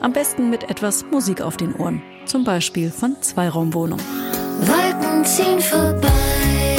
Am 0.02 0.14
besten 0.14 0.50
mit 0.50 0.70
etwas 0.70 1.06
Musik 1.12 1.42
auf 1.42 1.58
den 1.58 1.76
Ohren, 1.76 2.02
zum 2.26 2.44
Beispiel 2.44 2.92
von 2.92 3.22
Zweiraumwohnung. 3.22 4.00
Wolken 4.62 5.26
ziehen 5.26 5.60
vorbei. 5.60 6.79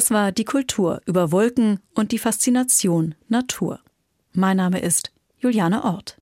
Das 0.00 0.10
war 0.10 0.32
die 0.32 0.46
Kultur 0.46 1.02
über 1.04 1.30
Wolken 1.30 1.78
und 1.94 2.10
die 2.10 2.18
Faszination 2.18 3.16
Natur. 3.28 3.80
Mein 4.32 4.56
Name 4.56 4.80
ist 4.80 5.12
Juliane 5.36 5.84
Ort. 5.84 6.16